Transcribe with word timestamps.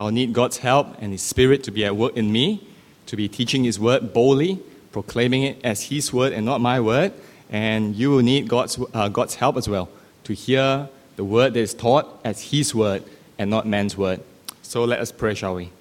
I'll 0.00 0.12
need 0.12 0.32
God's 0.32 0.58
help 0.58 0.94
and 1.00 1.10
His 1.10 1.22
Spirit 1.22 1.64
to 1.64 1.72
be 1.72 1.84
at 1.84 1.96
work 1.96 2.16
in 2.16 2.30
me, 2.30 2.64
to 3.06 3.16
be 3.16 3.26
teaching 3.26 3.64
His 3.64 3.80
word 3.80 4.12
boldly, 4.12 4.62
proclaiming 4.92 5.42
it 5.42 5.58
as 5.64 5.82
His 5.82 6.12
word 6.12 6.32
and 6.32 6.46
not 6.46 6.60
my 6.60 6.78
word. 6.78 7.12
And 7.50 7.96
you 7.96 8.10
will 8.10 8.22
need 8.22 8.46
God's, 8.46 8.78
uh, 8.94 9.08
God's 9.08 9.34
help 9.34 9.56
as 9.56 9.68
well 9.68 9.88
to 10.22 10.34
hear 10.34 10.88
the 11.16 11.24
word 11.24 11.54
that 11.54 11.58
is 11.58 11.74
taught 11.74 12.20
as 12.24 12.52
His 12.52 12.76
word 12.76 13.02
and 13.40 13.50
not 13.50 13.66
man's 13.66 13.96
word. 13.96 14.20
So 14.62 14.84
let 14.84 15.00
us 15.00 15.10
pray, 15.10 15.34
shall 15.34 15.56
we? 15.56 15.72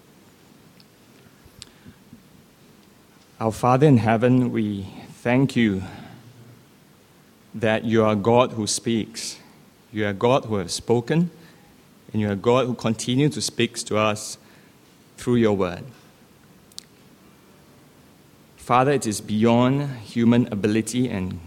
Our 3.39 3.51
Father 3.51 3.85
in 3.85 3.97
heaven, 3.97 4.51
we 4.51 4.87
thank 5.11 5.55
you 5.55 5.83
that 7.53 7.85
you 7.85 8.03
are 8.03 8.15
God 8.15 8.53
who 8.53 8.65
speaks. 8.65 9.37
You 9.93 10.07
are 10.07 10.13
God 10.13 10.45
who 10.45 10.55
has 10.55 10.73
spoken, 10.73 11.29
and 12.11 12.21
you 12.21 12.29
are 12.29 12.35
God 12.35 12.67
who 12.67 12.73
continues 12.73 13.33
to 13.33 13.41
speak 13.41 13.75
to 13.77 13.97
us 13.97 14.37
through 15.17 15.35
your 15.35 15.55
word. 15.55 15.83
Father, 18.55 18.91
it 18.91 19.07
is 19.07 19.21
beyond 19.21 19.89
human 19.99 20.47
ability 20.51 21.09
and, 21.09 21.39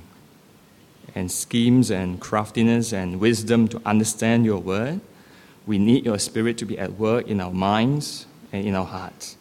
and 1.15 1.31
schemes 1.31 1.91
and 1.91 2.21
craftiness 2.21 2.93
and 2.93 3.21
wisdom 3.21 3.69
to 3.69 3.81
understand 3.85 4.45
your 4.45 4.59
word. 4.59 5.01
We 5.67 5.79
need 5.79 6.05
your 6.05 6.19
spirit 6.19 6.57
to 6.59 6.65
be 6.65 6.79
at 6.79 6.93
work 6.93 7.29
in 7.29 7.41
our 7.41 7.53
minds 7.53 8.27
and 8.53 8.67
in 8.67 8.75
our 8.75 8.87
hearts. 8.87 9.37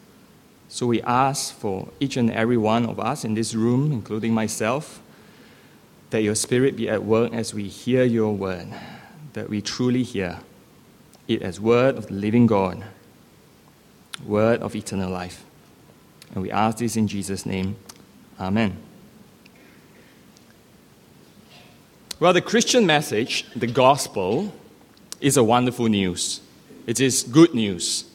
So 0.68 0.86
we 0.86 1.02
ask 1.02 1.54
for 1.56 1.88
each 2.00 2.18
and 2.18 2.30
every 2.32 2.58
one 2.58 2.86
of 2.86 3.00
us 3.00 3.24
in 3.24 3.34
this 3.34 3.56
room, 3.56 3.92
including 3.92 4.34
myself, 4.34 5.02
that 6.12 6.22
your 6.22 6.36
spirit 6.36 6.76
be 6.76 6.90
at 6.90 7.04
work 7.04 7.34
as 7.34 7.54
we 7.54 7.68
hear 7.68 8.04
your 8.04 8.36
word, 8.36 8.68
that 9.34 9.50
we 9.50 9.62
truly 9.62 10.04
hear 10.04 10.40
it 11.30 11.42
as 11.42 11.62
word 11.62 11.96
of 11.96 12.08
the 12.08 12.14
living 12.16 12.48
God, 12.48 12.84
word 14.26 14.62
of 14.62 14.76
eternal 14.76 15.10
life. 15.10 15.46
And 16.34 16.42
we 16.42 16.52
ask 16.52 16.80
this 16.80 16.98
in 16.98 17.08
Jesus' 17.08 17.46
name. 17.46 17.78
Amen. 18.40 18.78
Well, 22.20 22.34
the 22.34 22.42
Christian 22.42 22.86
message, 22.86 23.46
the 23.56 23.68
gospel, 23.68 24.54
is 25.22 25.38
a 25.38 25.44
wonderful 25.44 25.88
news. 25.88 26.42
It 26.86 27.00
is 27.00 27.24
good 27.24 27.54
news. 27.54 28.06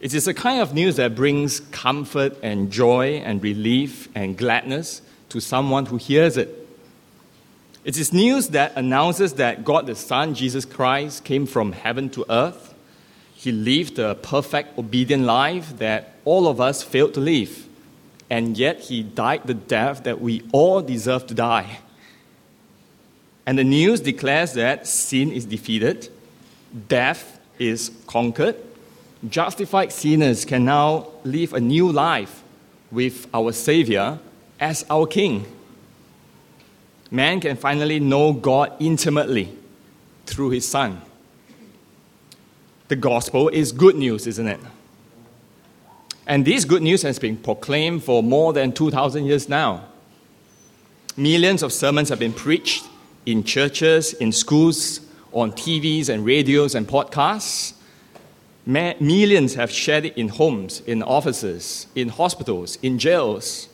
It 0.00 0.14
is 0.14 0.26
a 0.26 0.34
kind 0.34 0.60
of 0.60 0.72
news 0.72 0.96
that 0.96 1.14
brings 1.14 1.60
comfort 1.60 2.36
and 2.42 2.72
joy 2.72 3.22
and 3.24 3.42
relief 3.42 4.08
and 4.14 4.36
gladness 4.36 5.02
to 5.28 5.40
someone 5.40 5.86
who 5.86 5.96
hears 5.96 6.36
it. 6.36 6.59
It 7.82 7.96
is 7.96 8.12
news 8.12 8.48
that 8.48 8.76
announces 8.76 9.34
that 9.34 9.64
God 9.64 9.86
the 9.86 9.94
Son, 9.94 10.34
Jesus 10.34 10.66
Christ, 10.66 11.24
came 11.24 11.46
from 11.46 11.72
heaven 11.72 12.10
to 12.10 12.26
earth. 12.28 12.74
He 13.34 13.52
lived 13.52 13.98
a 13.98 14.16
perfect, 14.16 14.78
obedient 14.78 15.24
life 15.24 15.78
that 15.78 16.14
all 16.26 16.46
of 16.46 16.60
us 16.60 16.82
failed 16.82 17.14
to 17.14 17.20
live. 17.20 17.66
And 18.28 18.58
yet, 18.58 18.80
He 18.80 19.02
died 19.02 19.42
the 19.46 19.54
death 19.54 20.04
that 20.04 20.20
we 20.20 20.42
all 20.52 20.82
deserve 20.82 21.26
to 21.28 21.34
die. 21.34 21.78
And 23.46 23.58
the 23.58 23.64
news 23.64 24.00
declares 24.00 24.52
that 24.52 24.86
sin 24.86 25.32
is 25.32 25.46
defeated, 25.46 26.10
death 26.88 27.40
is 27.58 27.90
conquered, 28.06 28.56
justified 29.26 29.90
sinners 29.90 30.44
can 30.44 30.66
now 30.66 31.08
live 31.24 31.54
a 31.54 31.60
new 31.60 31.90
life 31.90 32.42
with 32.90 33.26
our 33.32 33.52
Savior 33.52 34.18
as 34.60 34.84
our 34.90 35.06
King 35.06 35.46
man 37.10 37.40
can 37.40 37.56
finally 37.56 38.00
know 38.00 38.32
God 38.32 38.72
intimately 38.78 39.56
through 40.26 40.50
his 40.50 40.66
Son. 40.66 41.00
The 42.88 42.96
gospel 42.96 43.48
is 43.48 43.72
good 43.72 43.96
news, 43.96 44.26
isn't 44.26 44.48
it? 44.48 44.60
And 46.26 46.44
this 46.44 46.64
good 46.64 46.82
news 46.82 47.02
has 47.02 47.18
been 47.18 47.36
proclaimed 47.36 48.04
for 48.04 48.22
more 48.22 48.52
than 48.52 48.72
2,000 48.72 49.24
years 49.24 49.48
now. 49.48 49.84
Millions 51.16 51.62
of 51.62 51.72
sermons 51.72 52.08
have 52.08 52.18
been 52.18 52.32
preached 52.32 52.84
in 53.26 53.44
churches, 53.44 54.12
in 54.14 54.32
schools, 54.32 55.00
on 55.32 55.52
TVs 55.52 56.08
and 56.08 56.24
radios 56.24 56.74
and 56.74 56.86
podcasts. 56.86 57.74
millions 58.64 59.54
have 59.54 59.70
shared 59.70 60.04
it 60.04 60.16
in 60.16 60.28
homes, 60.28 60.80
in 60.86 61.02
offices, 61.02 61.86
in 61.94 62.08
hospitals, 62.08 62.78
in 62.82 62.98
jails. 62.98 63.68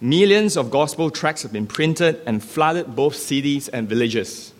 Millions 0.00 0.56
of 0.56 0.70
gospel 0.70 1.10
tracts 1.10 1.42
have 1.42 1.52
been 1.52 1.66
printed 1.66 2.20
and 2.24 2.42
flooded 2.42 2.94
both 2.94 3.16
cities 3.16 3.68
and 3.68 3.88
villages. 3.88 4.52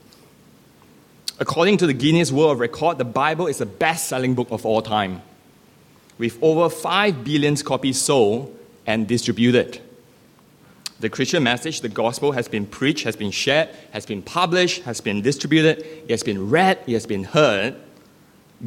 According 1.39 1.77
to 1.79 1.87
the 1.87 1.93
Guinness 1.93 2.33
World 2.33 2.59
Record, 2.59 2.99
the 2.99 3.05
Bible 3.05 3.47
is 3.47 3.59
the 3.59 3.67
best 3.67 4.09
selling 4.09 4.35
book 4.35 4.49
of 4.51 4.67
all 4.67 4.83
time, 4.83 5.23
with 6.19 6.43
over 6.43 6.69
5 6.69 7.23
billion 7.23 7.55
copies 7.57 8.01
sold 8.01 8.59
and 8.85 9.07
distributed. 9.07 9.81
The 10.99 11.09
Christian 11.09 11.45
message, 11.45 11.83
the 11.83 11.89
gospel, 11.89 12.33
has 12.33 12.49
been 12.49 12.67
preached, 12.67 13.05
has 13.05 13.15
been 13.15 13.31
shared, 13.31 13.69
has 13.93 14.05
been 14.05 14.23
published, 14.23 14.83
has 14.83 15.01
been 15.01 15.23
distributed, 15.23 15.79
it 15.79 16.11
has 16.11 16.25
been 16.25 16.51
read, 16.51 16.81
it 16.89 16.95
has 16.95 17.07
been 17.07 17.23
heard 17.23 17.77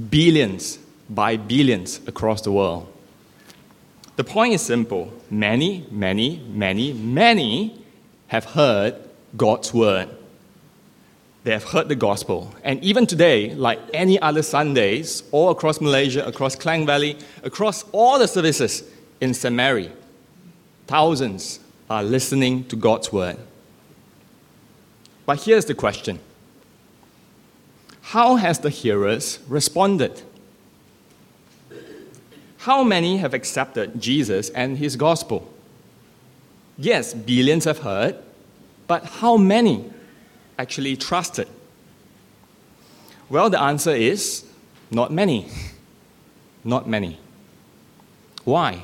billions 0.09 0.79
by 1.09 1.35
billions 1.35 1.99
across 2.07 2.41
the 2.43 2.51
world. 2.53 2.87
The 4.15 4.23
point 4.23 4.53
is 4.53 4.61
simple 4.61 5.13
many, 5.29 5.85
many, 5.89 6.39
many, 6.49 6.93
many 6.93 7.83
have 8.27 8.45
heard 8.45 8.95
God's 9.35 9.73
word. 9.73 10.09
They 11.43 11.51
have 11.51 11.63
heard 11.63 11.89
the 11.89 11.95
gospel. 11.95 12.53
And 12.63 12.83
even 12.83 13.07
today, 13.07 13.55
like 13.55 13.79
any 13.93 14.19
other 14.21 14.43
Sundays, 14.43 15.23
all 15.31 15.49
across 15.49 15.81
Malaysia, 15.81 16.25
across 16.25 16.55
Klang 16.55 16.85
Valley, 16.85 17.17
across 17.43 17.83
all 17.91 18.19
the 18.19 18.27
services 18.27 18.83
in 19.19 19.33
St. 19.33 19.55
Mary, 19.55 19.91
thousands 20.85 21.59
are 21.89 22.03
listening 22.03 22.65
to 22.65 22.75
God's 22.75 23.11
word. 23.11 23.37
But 25.25 25.43
here's 25.43 25.65
the 25.65 25.73
question 25.73 26.19
How 28.01 28.35
has 28.35 28.59
the 28.59 28.69
hearers 28.69 29.39
responded? 29.47 30.21
How 32.61 32.83
many 32.83 33.17
have 33.17 33.33
accepted 33.33 33.99
Jesus 33.99 34.49
and 34.49 34.77
his 34.77 34.95
gospel? 34.95 35.51
Yes, 36.77 37.11
billions 37.11 37.65
have 37.65 37.79
heard, 37.79 38.17
but 38.85 39.03
how 39.03 39.35
many 39.35 39.91
actually 40.59 40.95
trusted? 40.95 41.47
Well, 43.29 43.49
the 43.49 43.59
answer 43.59 43.89
is 43.89 44.45
not 44.91 45.11
many. 45.11 45.47
Not 46.63 46.87
many. 46.87 47.17
Why? 48.43 48.83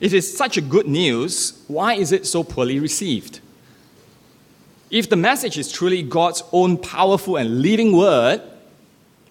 It 0.00 0.14
is 0.14 0.34
such 0.34 0.56
a 0.56 0.62
good 0.62 0.86
news, 0.86 1.62
why 1.68 1.96
is 1.96 2.12
it 2.12 2.26
so 2.26 2.42
poorly 2.42 2.80
received? 2.80 3.40
If 4.90 5.10
the 5.10 5.16
message 5.16 5.58
is 5.58 5.70
truly 5.70 6.02
God's 6.02 6.42
own 6.50 6.78
powerful 6.78 7.36
and 7.36 7.60
living 7.60 7.94
word, 7.94 8.40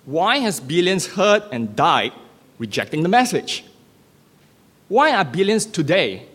why 0.05 0.37
has 0.37 0.59
billions 0.59 1.07
heard 1.07 1.41
and 1.51 1.75
died 1.75 2.13
rejecting 2.59 3.01
the 3.01 3.09
message? 3.09 3.63
Why 4.87 5.13
are 5.15 5.25
billions 5.25 5.65
today 5.65 6.27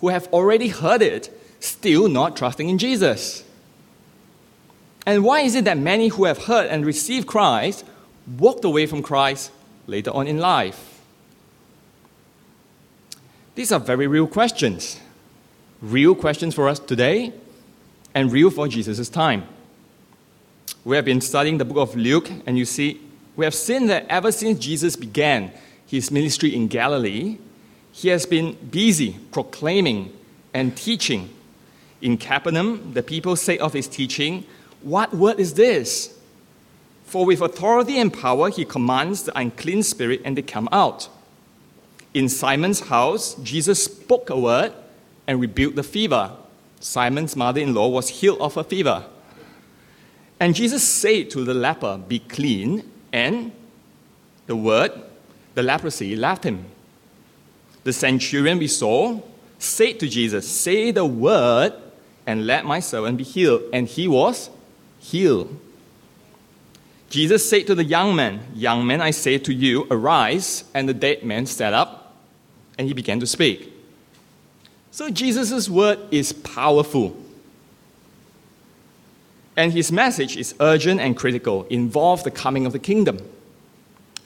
who 0.00 0.08
have 0.08 0.26
already 0.28 0.68
heard 0.68 1.00
it 1.00 1.30
still 1.60 2.08
not 2.08 2.36
trusting 2.36 2.68
in 2.68 2.76
Jesus? 2.76 3.44
And 5.06 5.24
why 5.24 5.40
is 5.40 5.54
it 5.54 5.64
that 5.64 5.78
many 5.78 6.08
who 6.08 6.24
have 6.24 6.44
heard 6.44 6.66
and 6.66 6.84
received 6.84 7.26
Christ 7.26 7.84
walked 8.38 8.64
away 8.64 8.86
from 8.86 9.02
Christ 9.02 9.50
later 9.86 10.10
on 10.10 10.26
in 10.26 10.38
life? 10.38 11.00
These 13.54 13.72
are 13.72 13.80
very 13.80 14.06
real 14.06 14.26
questions. 14.26 15.00
Real 15.80 16.14
questions 16.14 16.54
for 16.54 16.68
us 16.68 16.78
today 16.78 17.32
and 18.14 18.30
real 18.32 18.50
for 18.50 18.68
Jesus' 18.68 19.08
time. 19.08 19.46
We 20.84 20.96
have 20.96 21.04
been 21.04 21.20
studying 21.20 21.58
the 21.58 21.64
book 21.64 21.78
of 21.78 21.96
Luke, 21.96 22.30
and 22.46 22.56
you 22.58 22.64
see, 22.64 23.00
we 23.36 23.44
have 23.44 23.54
seen 23.54 23.86
that 23.86 24.06
ever 24.08 24.32
since 24.32 24.58
Jesus 24.58 24.96
began 24.96 25.52
his 25.88 26.10
ministry 26.10 26.54
in 26.54 26.68
Galilee, 26.68 27.38
he 27.90 28.08
has 28.08 28.26
been 28.26 28.52
busy 28.70 29.16
proclaiming 29.32 30.16
and 30.54 30.76
teaching. 30.76 31.30
In 32.00 32.18
Capernaum, 32.18 32.92
the 32.92 33.02
people 33.02 33.34
say 33.34 33.58
of 33.58 33.72
his 33.72 33.88
teaching, 33.88 34.44
What 34.82 35.14
word 35.14 35.40
is 35.40 35.54
this? 35.54 36.16
For 37.04 37.24
with 37.24 37.40
authority 37.40 37.98
and 37.98 38.12
power 38.12 38.50
he 38.50 38.66
commands 38.66 39.22
the 39.22 39.36
unclean 39.36 39.82
spirit 39.82 40.20
and 40.24 40.36
they 40.36 40.42
come 40.42 40.68
out. 40.70 41.08
In 42.12 42.28
Simon's 42.28 42.80
house, 42.80 43.34
Jesus 43.36 43.84
spoke 43.84 44.28
a 44.28 44.38
word 44.38 44.74
and 45.26 45.40
rebuked 45.40 45.76
the 45.76 45.82
fever. 45.82 46.32
Simon's 46.80 47.34
mother 47.34 47.60
in 47.60 47.74
law 47.74 47.88
was 47.88 48.08
healed 48.10 48.40
of 48.40 48.58
a 48.58 48.64
fever. 48.64 49.04
And 50.38 50.54
Jesus 50.54 50.86
said 50.86 51.30
to 51.30 51.44
the 51.44 51.54
leper, 51.54 51.98
Be 52.06 52.18
clean, 52.18 52.88
and 53.12 53.52
the 54.46 54.54
word 54.54 54.92
the 55.58 55.62
leprosy 55.64 56.14
left 56.14 56.44
him. 56.44 56.66
The 57.82 57.92
centurion 57.92 58.58
we 58.58 58.68
saw 58.68 59.20
said 59.58 59.98
to 59.98 60.08
Jesus, 60.08 60.48
Say 60.48 60.92
the 60.92 61.04
word 61.04 61.72
and 62.28 62.46
let 62.46 62.64
my 62.64 62.78
servant 62.78 63.18
be 63.18 63.24
healed. 63.24 63.62
And 63.72 63.88
he 63.88 64.06
was 64.06 64.50
healed. 65.00 65.58
Jesus 67.10 67.50
said 67.50 67.66
to 67.66 67.74
the 67.74 67.82
young 67.82 68.14
man, 68.14 68.38
Young 68.54 68.86
man, 68.86 69.00
I 69.00 69.10
say 69.10 69.36
to 69.38 69.52
you, 69.52 69.88
arise. 69.90 70.62
And 70.74 70.88
the 70.88 70.94
dead 70.94 71.24
man 71.24 71.44
sat 71.46 71.72
up 71.72 72.14
and 72.78 72.86
he 72.86 72.94
began 72.94 73.18
to 73.18 73.26
speak. 73.26 73.72
So 74.92 75.10
Jesus' 75.10 75.68
word 75.68 75.98
is 76.12 76.32
powerful. 76.32 77.16
And 79.56 79.72
his 79.72 79.90
message 79.90 80.36
is 80.36 80.54
urgent 80.60 81.00
and 81.00 81.16
critical, 81.16 81.64
involve 81.64 82.22
the 82.22 82.30
coming 82.30 82.64
of 82.64 82.72
the 82.72 82.78
kingdom. 82.78 83.18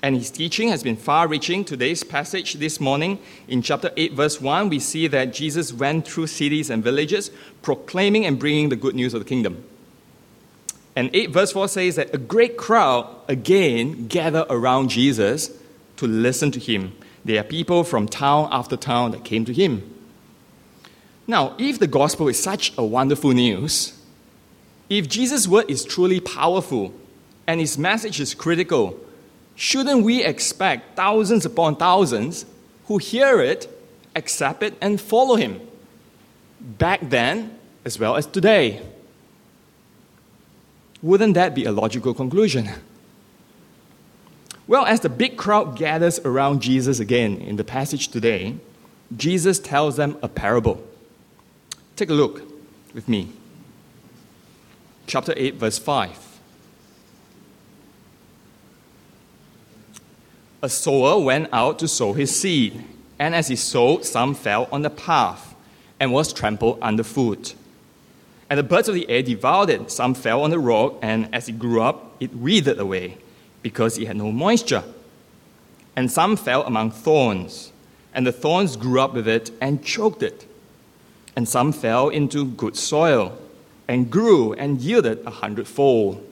And 0.03 0.17
his 0.17 0.33
teaching 0.33 0.69
has 0.69 0.83
been 0.83 0.97
far 0.97 1.29
reaching. 1.29 1.65
Today's 1.65 2.03
passage 2.03 2.55
this 2.55 2.81
morning 2.81 3.21
in 3.47 3.63
chapter 3.63 3.93
8, 3.97 4.15
verse 4.15 4.41
1, 4.41 4.69
we 4.69 4.81
see 4.81 5.07
that 5.07 5.33
Jesus 5.33 5.73
went 5.73 6.09
through 6.09 6.27
cities 6.27 6.71
and 6.71 6.83
villages 6.83 7.31
proclaiming 7.63 8.27
and 8.27 8.37
bringing 8.37 8.69
the 8.69 8.75
good 8.75 8.97
news 8.97 9.15
of 9.15 9.21
the 9.21 9.29
kingdom. 9.29 9.65
And 10.97 11.09
8 11.15 11.31
verse 11.31 11.53
4 11.53 11.69
says 11.69 11.97
that 11.97 12.13
a 12.13 12.19
great 12.19 12.57
crowd 12.57 13.09
again 13.29 14.09
gathered 14.09 14.47
around 14.51 14.91
Jesus 14.91 15.53
to 15.99 16.09
listen 16.09 16.51
to 16.51 16.59
him. 16.59 16.97
There 17.25 17.41
are 17.41 17.45
people 17.45 17.85
from 17.85 18.09
town 18.09 18.49
after 18.51 18.77
town 18.77 19.13
that 19.13 19.25
came 19.25 19.45
to 19.45 19.53
him. 19.53 19.89
Now, 21.29 21.55
if 21.59 21.79
the 21.79 21.87
gospel 21.87 22.27
is 22.27 22.43
such 22.43 22.77
a 22.77 22.85
wonderful 22.85 23.31
news, 23.31 23.97
if 24.91 25.09
Jesus' 25.09 25.47
word 25.47 25.71
is 25.71 25.85
truly 25.85 26.19
powerful 26.19 26.93
and 27.47 27.61
his 27.61 27.79
message 27.79 28.21
is 28.21 28.35
critical, 28.35 28.99
shouldn't 29.55 30.05
we 30.05 30.25
expect 30.25 30.97
thousands 30.97 31.45
upon 31.47 31.77
thousands 31.77 32.47
who 32.87 32.99
hear 32.99 33.41
it, 33.41 33.69
accept 34.17 34.63
it, 34.63 34.77
and 34.81 35.01
follow 35.01 35.37
him? 35.37 35.61
Back 36.61 37.01
then 37.03 37.59
as 37.85 37.99
well 37.99 38.17
as 38.17 38.27
today. 38.27 38.81
Wouldn't 41.03 41.35
that 41.35 41.55
be 41.55 41.65
a 41.65 41.73
logical 41.73 42.15
conclusion? 42.15 42.71
Well, 44.69 44.87
as 44.87 45.01
the 45.01 45.09
big 45.09 45.37
crowd 45.37 45.77
gathers 45.77 46.21
around 46.21 46.63
Jesus 46.63 47.01
again 47.01 47.39
in 47.39 47.57
the 47.57 47.65
passage 47.65 48.09
today, 48.09 48.57
Jesus 49.17 49.59
tells 49.59 49.97
them 49.97 50.17
a 50.23 50.29
parable. 50.29 50.83
Take 51.97 52.11
a 52.11 52.15
look 52.15 52.43
with 52.95 53.09
me. 53.09 53.29
Chapter 55.07 55.35
8, 55.37 55.57
verse 55.57 55.79
5. 55.79 56.32
A 60.65 60.69
sower 60.69 61.19
went 61.19 61.49
out 61.53 61.81
to 61.81 61.89
sow 61.89 62.13
his 62.13 62.35
seed, 62.35 62.85
and 63.19 63.35
as 63.35 63.49
he 63.49 63.57
sowed, 63.57 64.05
some 64.05 64.33
fell 64.33 64.69
on 64.71 64.83
the 64.83 64.91
path 64.91 65.57
and 65.99 66.13
was 66.13 66.33
trampled 66.33 66.79
underfoot. 66.81 67.57
And 68.49 68.61
the 68.61 68.63
birds 68.63 68.89
of 68.89 68.95
the 68.95 69.09
air 69.11 69.25
devoured 69.25 69.71
it. 69.71 69.91
Some 69.91 70.15
fell 70.15 70.45
on 70.45 70.51
the 70.51 70.61
rock, 70.61 70.99
and 71.03 71.29
as 71.35 71.49
it 71.49 71.59
grew 71.59 71.83
up, 71.83 72.15
it 72.21 72.33
withered 72.33 72.79
away 72.79 73.19
because 73.63 73.99
it 73.99 74.07
had 74.07 74.17
no 74.17 74.31
moisture. 74.31 74.85
And 75.97 76.13
some 76.13 76.37
fell 76.37 76.63
among 76.63 76.93
thorns, 76.93 77.73
and 78.15 78.25
the 78.25 78.31
thorns 78.31 78.77
grew 78.77 79.01
up 79.01 79.15
with 79.15 79.27
it 79.27 79.51
and 79.61 79.85
choked 79.85 80.23
it. 80.23 80.47
And 81.35 81.49
some 81.49 81.73
fell 81.73 82.09
into 82.09 82.45
good 82.45 82.77
soil 82.77 83.37
and 83.89 84.11
grew 84.11 84.53
and 84.53 84.81
yielded 84.81 85.27
a 85.27 85.31
hundredfold. 85.31 86.25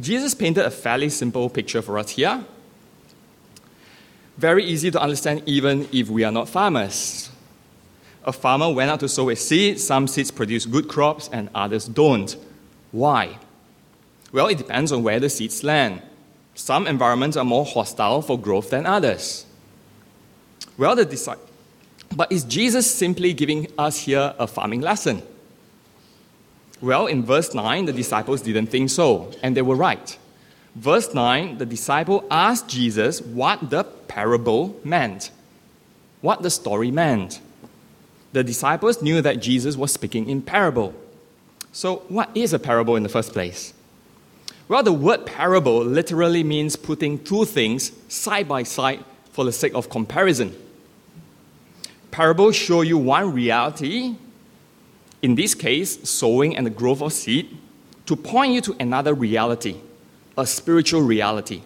Jesus 0.00 0.34
painted 0.34 0.64
a 0.64 0.70
fairly 0.70 1.10
simple 1.10 1.50
picture 1.50 1.82
for 1.82 1.98
us 1.98 2.10
here. 2.10 2.46
Very 4.36 4.64
easy 4.64 4.90
to 4.90 5.00
understand, 5.00 5.42
even 5.46 5.88
if 5.92 6.08
we 6.08 6.24
are 6.24 6.32
not 6.32 6.48
farmers. 6.48 7.30
A 8.24 8.32
farmer 8.32 8.72
went 8.72 8.90
out 8.90 9.00
to 9.00 9.08
sow 9.08 9.30
a 9.30 9.36
seed. 9.36 9.80
Some 9.80 10.06
seeds 10.06 10.30
produce 10.30 10.64
good 10.64 10.88
crops 10.88 11.28
and 11.32 11.50
others 11.54 11.86
don't. 11.86 12.36
Why? 12.92 13.38
Well, 14.32 14.46
it 14.46 14.58
depends 14.58 14.92
on 14.92 15.02
where 15.02 15.20
the 15.20 15.28
seeds 15.28 15.62
land. 15.62 16.02
Some 16.54 16.86
environments 16.86 17.36
are 17.36 17.44
more 17.44 17.64
hostile 17.64 18.22
for 18.22 18.38
growth 18.38 18.70
than 18.70 18.86
others. 18.86 19.46
Well, 20.78 20.96
the 20.96 21.36
but 22.14 22.30
is 22.30 22.44
Jesus 22.44 22.90
simply 22.90 23.32
giving 23.32 23.68
us 23.78 24.00
here 24.00 24.34
a 24.38 24.46
farming 24.46 24.80
lesson? 24.80 25.22
Well, 26.80 27.06
in 27.06 27.24
verse 27.24 27.54
9, 27.54 27.86
the 27.86 27.92
disciples 27.92 28.42
didn't 28.42 28.66
think 28.66 28.90
so, 28.90 29.30
and 29.42 29.56
they 29.56 29.62
were 29.62 29.76
right. 29.76 30.18
Verse 30.74 31.12
9, 31.12 31.58
the 31.58 31.66
disciple 31.66 32.24
asked 32.30 32.68
Jesus 32.68 33.20
what 33.20 33.70
the 33.70 33.84
parable 33.84 34.80
meant, 34.84 35.30
what 36.20 36.42
the 36.42 36.50
story 36.50 36.90
meant. 36.90 37.40
The 38.32 38.42
disciples 38.42 39.02
knew 39.02 39.20
that 39.20 39.40
Jesus 39.40 39.76
was 39.76 39.92
speaking 39.92 40.28
in 40.28 40.40
parable. 40.40 40.94
So, 41.72 41.96
what 42.08 42.30
is 42.34 42.52
a 42.52 42.58
parable 42.58 42.96
in 42.96 43.02
the 43.02 43.08
first 43.08 43.32
place? 43.32 43.74
Well, 44.68 44.82
the 44.82 44.92
word 44.92 45.26
parable 45.26 45.84
literally 45.84 46.42
means 46.42 46.76
putting 46.76 47.22
two 47.22 47.44
things 47.44 47.92
side 48.08 48.48
by 48.48 48.62
side 48.62 49.04
for 49.32 49.44
the 49.44 49.52
sake 49.52 49.74
of 49.74 49.90
comparison. 49.90 50.54
Parables 52.10 52.56
show 52.56 52.80
you 52.80 52.96
one 52.96 53.32
reality 53.32 54.16
in 55.22 55.36
this 55.36 55.54
case, 55.54 55.98
sowing 56.08 56.56
and 56.56 56.66
the 56.66 56.70
growth 56.70 57.00
of 57.00 57.12
seed, 57.12 57.56
to 58.06 58.16
point 58.16 58.52
you 58.52 58.60
to 58.60 58.76
another 58.80 59.14
reality, 59.14 59.76
a 60.36 60.46
spiritual 60.46 61.02
reality. 61.02 61.62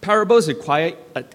Parables 0.00 0.46
require 0.46 0.92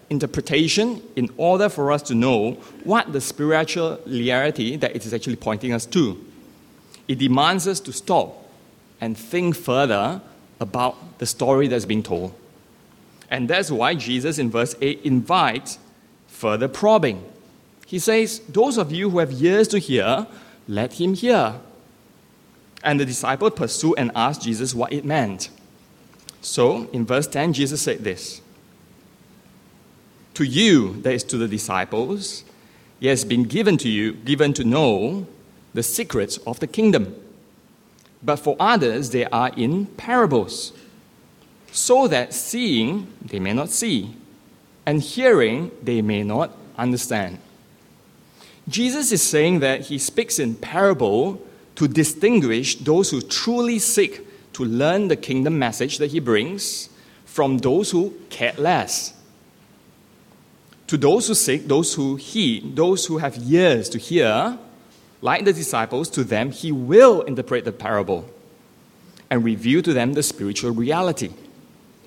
interpretation 0.10 1.02
in 1.16 1.30
order 1.38 1.68
for 1.68 1.92
us 1.92 2.02
to 2.04 2.16
know 2.16 2.54
what 2.84 3.12
the 3.12 3.20
spiritual 3.20 4.00
reality 4.06 4.76
that 4.78 4.96
it 4.96 5.06
is 5.06 5.14
actually 5.14 5.36
pointing 5.36 5.74
us 5.74 5.86
to. 5.88 6.24
It 7.08 7.20
demands 7.20 7.68
us 7.68 7.80
to 7.82 7.92
stop 7.92 8.50
and 9.02 9.18
think 9.18 9.56
further 9.56 10.22
about 10.60 11.18
the 11.18 11.26
story 11.26 11.68
that's 11.68 11.86
being 11.86 12.04
told. 12.04 12.34
And 13.30 13.50
that's 13.50 13.72
why 13.72 13.96
Jesus 13.96 14.38
in 14.38 14.52
verse 14.52 14.76
8 14.80 15.02
invites 15.04 15.80
further 16.28 16.68
probing. 16.68 17.24
He 17.88 18.00
says, 18.00 18.40
Those 18.48 18.78
of 18.78 18.92
you 18.92 19.10
who 19.10 19.20
have 19.20 19.42
ears 19.42 19.68
to 19.70 19.80
hear, 19.80 20.28
let 20.68 20.94
him 20.94 21.14
hear. 21.14 21.56
And 22.84 23.00
the 23.00 23.06
disciple 23.06 23.50
pursued 23.52 23.96
and 23.98 24.12
asked 24.16 24.44
Jesus 24.44 24.74
what 24.74 24.94
it 24.94 25.04
meant. 25.04 25.50
So, 26.42 26.90
in 26.92 27.06
verse 27.06 27.28
10, 27.28 27.54
Jesus 27.54 27.82
said 27.82 28.00
this 28.00 28.42
To 30.34 30.44
you, 30.44 31.02
that 31.04 31.14
is 31.14 31.24
to 31.26 31.38
the 31.38 31.48
disciples, 31.48 32.44
it 33.00 33.10
has 33.10 33.24
been 33.24 33.44
given 33.44 33.78
to 33.78 33.90
you, 33.90 34.14
given 34.14 34.54
to 34.54 34.64
know 34.64 35.28
the 35.74 35.84
secrets 35.84 36.38
of 36.46 36.60
the 36.60 36.68
kingdom. 36.68 37.16
But 38.24 38.38
for 38.38 38.56
others, 38.60 39.12
they 39.12 39.26
are 39.26 39.50
in 39.56 39.86
parables, 39.86 40.74
so 41.72 42.08
that 42.08 42.34
seeing 42.34 43.08
they 43.22 43.40
may 43.40 43.54
not 43.54 43.70
see, 43.70 44.16
and 44.86 45.02
hearing 45.02 45.72
they 45.82 46.02
may 46.02 46.24
not 46.24 46.56
understand. 46.78 47.40
Jesus 48.68 49.12
is 49.12 49.22
saying 49.22 49.60
that 49.60 49.82
he 49.82 49.98
speaks 49.98 50.40
in 50.40 50.56
parable 50.56 51.42
to 51.76 51.88
distinguish 51.88 52.76
those 52.76 53.10
who 53.10 53.22
truly 53.22 53.80
seek 53.80 54.28
to 54.54 54.66
learn 54.66 55.08
the 55.08 55.16
kingdom 55.16 55.58
message 55.58 55.98
that 55.98 56.12
he 56.12 56.20
brings 56.20 56.90
from 57.26 57.60
those 57.60 57.92
who 57.92 58.14
care 58.30 58.54
less. 58.58 59.14
To 60.88 60.98
those 60.98 61.28
who 61.28 61.36
seek, 61.36 61.68
those 61.68 61.94
who 61.94 62.18
heed, 62.18 62.76
those 62.76 63.06
who 63.06 63.20
have 63.20 63.38
ears 63.50 63.88
to 63.90 63.98
hear, 63.98 64.58
like 65.22 65.46
the 65.46 65.54
disciples, 65.54 66.10
to 66.10 66.24
them 66.24 66.52
he 66.52 66.72
will 66.72 67.22
interpret 67.22 67.64
the 67.64 67.72
parable 67.72 68.30
and 69.30 69.46
reveal 69.46 69.82
to 69.82 69.94
them 69.94 70.14
the 70.14 70.24
spiritual 70.24 70.72
reality. 70.72 71.32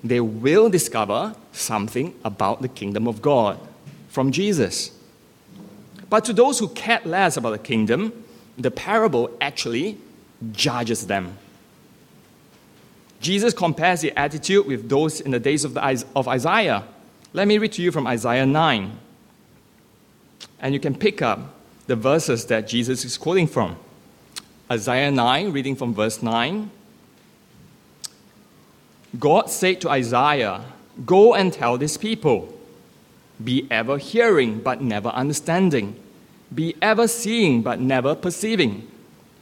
They 0.03 0.19
will 0.19 0.69
discover 0.69 1.35
something 1.51 2.13
about 2.23 2.61
the 2.61 2.67
kingdom 2.67 3.07
of 3.07 3.23
God 3.23 3.59
from 4.09 4.31
Jesus. 4.31 4.91
But 6.07 6.23
to 6.25 6.33
those 6.33 6.59
who 6.59 6.67
care 6.67 7.01
less 7.03 7.37
about 7.37 7.51
the 7.51 7.57
kingdom, 7.57 8.13
the 8.57 8.69
parable 8.69 9.35
actually 9.41 9.97
judges 10.51 11.07
them. 11.07 11.39
Jesus 13.25 13.53
compares 13.53 14.01
the 14.01 14.17
attitude 14.17 14.67
with 14.67 14.87
those 14.87 15.19
in 15.19 15.31
the 15.31 15.39
days 15.39 15.65
of, 15.65 15.73
the, 15.73 16.05
of 16.15 16.27
Isaiah. 16.27 16.83
Let 17.33 17.47
me 17.47 17.57
read 17.57 17.71
to 17.73 17.81
you 17.81 17.91
from 17.91 18.05
Isaiah 18.05 18.45
9. 18.45 18.99
And 20.59 20.73
you 20.73 20.79
can 20.79 20.93
pick 20.93 21.21
up 21.21 21.39
the 21.87 21.95
verses 21.95 22.45
that 22.45 22.67
Jesus 22.67 23.03
is 23.03 23.17
quoting 23.17 23.47
from. 23.47 23.77
Isaiah 24.71 25.09
9, 25.09 25.51
reading 25.51 25.75
from 25.75 25.93
verse 25.93 26.21
9. 26.21 26.69
God 29.17 29.49
said 29.49 29.81
to 29.81 29.89
Isaiah, 29.89 30.63
Go 31.05 31.33
and 31.33 31.51
tell 31.51 31.77
this 31.77 31.97
people, 31.97 32.53
be 33.43 33.67
ever 33.71 33.97
hearing 33.97 34.59
but 34.59 34.81
never 34.81 35.09
understanding 35.09 35.99
be 36.53 36.75
ever 36.81 37.07
seeing 37.07 37.61
but 37.61 37.79
never 37.79 38.15
perceiving. 38.15 38.87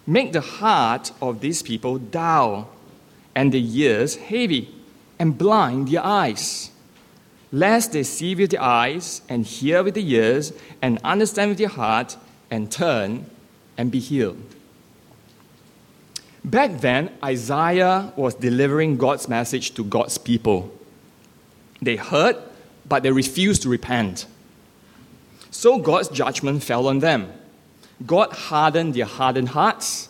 Make 0.05 0.33
the 0.33 0.41
heart 0.41 1.11
of 1.21 1.39
these 1.39 1.61
people 1.61 1.97
dull, 1.97 2.69
and 3.35 3.51
the 3.51 3.79
ears 3.79 4.15
heavy, 4.15 4.73
and 5.19 5.37
blind 5.37 5.87
their 5.87 6.03
eyes, 6.03 6.71
lest 7.51 7.91
they 7.91 8.03
see 8.03 8.35
with 8.35 8.51
their 8.51 8.61
eyes, 8.61 9.21
and 9.29 9.45
hear 9.45 9.83
with 9.83 9.93
their 9.93 10.03
ears, 10.03 10.53
and 10.81 10.99
understand 11.03 11.49
with 11.49 11.57
their 11.57 11.67
heart, 11.67 12.17
and 12.49 12.71
turn 12.71 13.25
and 13.77 13.91
be 13.91 13.99
healed. 13.99 14.37
Back 16.43 16.81
then, 16.81 17.09
Isaiah 17.23 18.11
was 18.15 18.35
delivering 18.35 18.97
God's 18.97 19.29
message 19.29 19.73
to 19.75 19.83
God's 19.83 20.17
people. 20.17 20.71
They 21.81 21.95
heard, 21.95 22.35
but 22.87 23.03
they 23.03 23.11
refused 23.11 23.61
to 23.63 23.69
repent. 23.69 24.25
So 25.51 25.79
God's 25.79 26.09
judgment 26.09 26.63
fell 26.63 26.87
on 26.87 26.99
them. 26.99 27.31
God 28.05 28.31
hardened 28.33 28.93
their 28.93 29.05
hardened 29.05 29.49
hearts, 29.49 30.09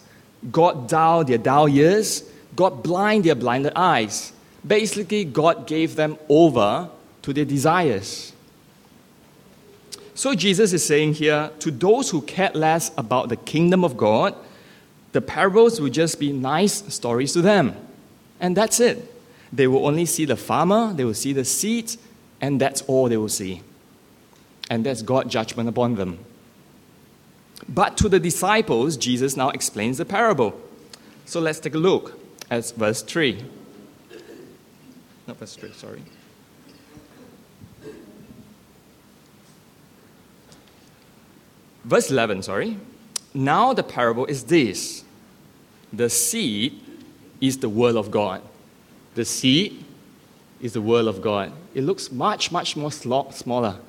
God 0.52 0.90
dulled 0.90 1.28
their 1.28 1.38
dull 1.38 1.70
ears, 1.70 2.24
God 2.56 2.84
blind 2.84 3.26
their 3.26 3.36
blinded 3.36 3.74
eyes. 3.76 4.34
Basically, 4.66 5.26
God 5.26 5.68
gave 5.68 5.96
them 5.96 6.18
over 6.30 6.90
to 7.22 7.34
their 7.34 7.46
desires. 7.46 8.34
So 10.16 10.36
Jesus 10.36 10.74
is 10.74 10.86
saying 10.86 11.16
here 11.16 11.52
to 11.60 11.72
those 11.72 12.12
who 12.12 12.22
care 12.22 12.52
less 12.54 12.92
about 12.98 13.30
the 13.30 13.36
kingdom 13.36 13.84
of 13.84 13.98
God, 13.98 14.36
the 15.12 15.22
parables 15.22 15.82
will 15.82 15.90
just 15.90 16.20
be 16.20 16.32
nice 16.32 16.84
stories 16.94 17.34
to 17.34 17.42
them. 17.42 17.76
And 18.40 18.56
that's 18.56 18.80
it. 18.80 19.12
They 19.52 19.68
will 19.68 19.86
only 19.86 20.06
see 20.06 20.26
the 20.26 20.36
farmer, 20.36 20.94
they 20.94 21.06
will 21.06 21.14
see 21.14 21.34
the 21.34 21.46
seed, 21.46 21.96
and 22.42 22.60
that's 22.60 22.82
all 22.84 23.10
they 23.10 23.18
will 23.18 23.30
see. 23.30 23.62
And 24.70 24.86
that's 24.86 25.02
God's 25.02 25.32
judgment 25.32 25.70
upon 25.70 25.96
them. 25.96 26.20
But 27.68 27.98
to 27.98 28.10
the 28.10 28.20
disciples, 28.20 28.98
Jesus 28.98 29.38
now 29.38 29.50
explains 29.50 29.98
the 29.98 30.06
parable. 30.06 30.60
So 31.26 31.40
let's 31.40 31.60
take 31.60 31.76
a 31.76 31.78
look 31.78 32.23
at 32.54 32.72
verse 32.72 33.02
3. 33.02 33.44
Not 35.28 35.38
verse 35.38 35.56
3, 35.56 35.72
sorry. 35.74 36.02
Verse 41.84 42.12
11, 42.12 42.44
sorry. 42.44 42.78
Now 43.34 43.74
the 43.74 43.84
parable 43.84 44.26
is 44.26 44.44
this 44.44 45.04
the 45.92 46.10
seed 46.10 46.80
is 47.42 47.58
the 47.58 47.70
word 47.70 47.96
of 47.96 48.12
God. 48.12 48.42
The 49.16 49.26
seed 49.26 49.84
is 50.62 50.74
the 50.74 50.82
word 50.82 51.08
of 51.08 51.22
God. 51.22 51.52
It 51.74 51.84
looks 51.84 52.12
much, 52.12 52.52
much 52.52 52.76
more 52.76 52.92
smaller 52.92 53.80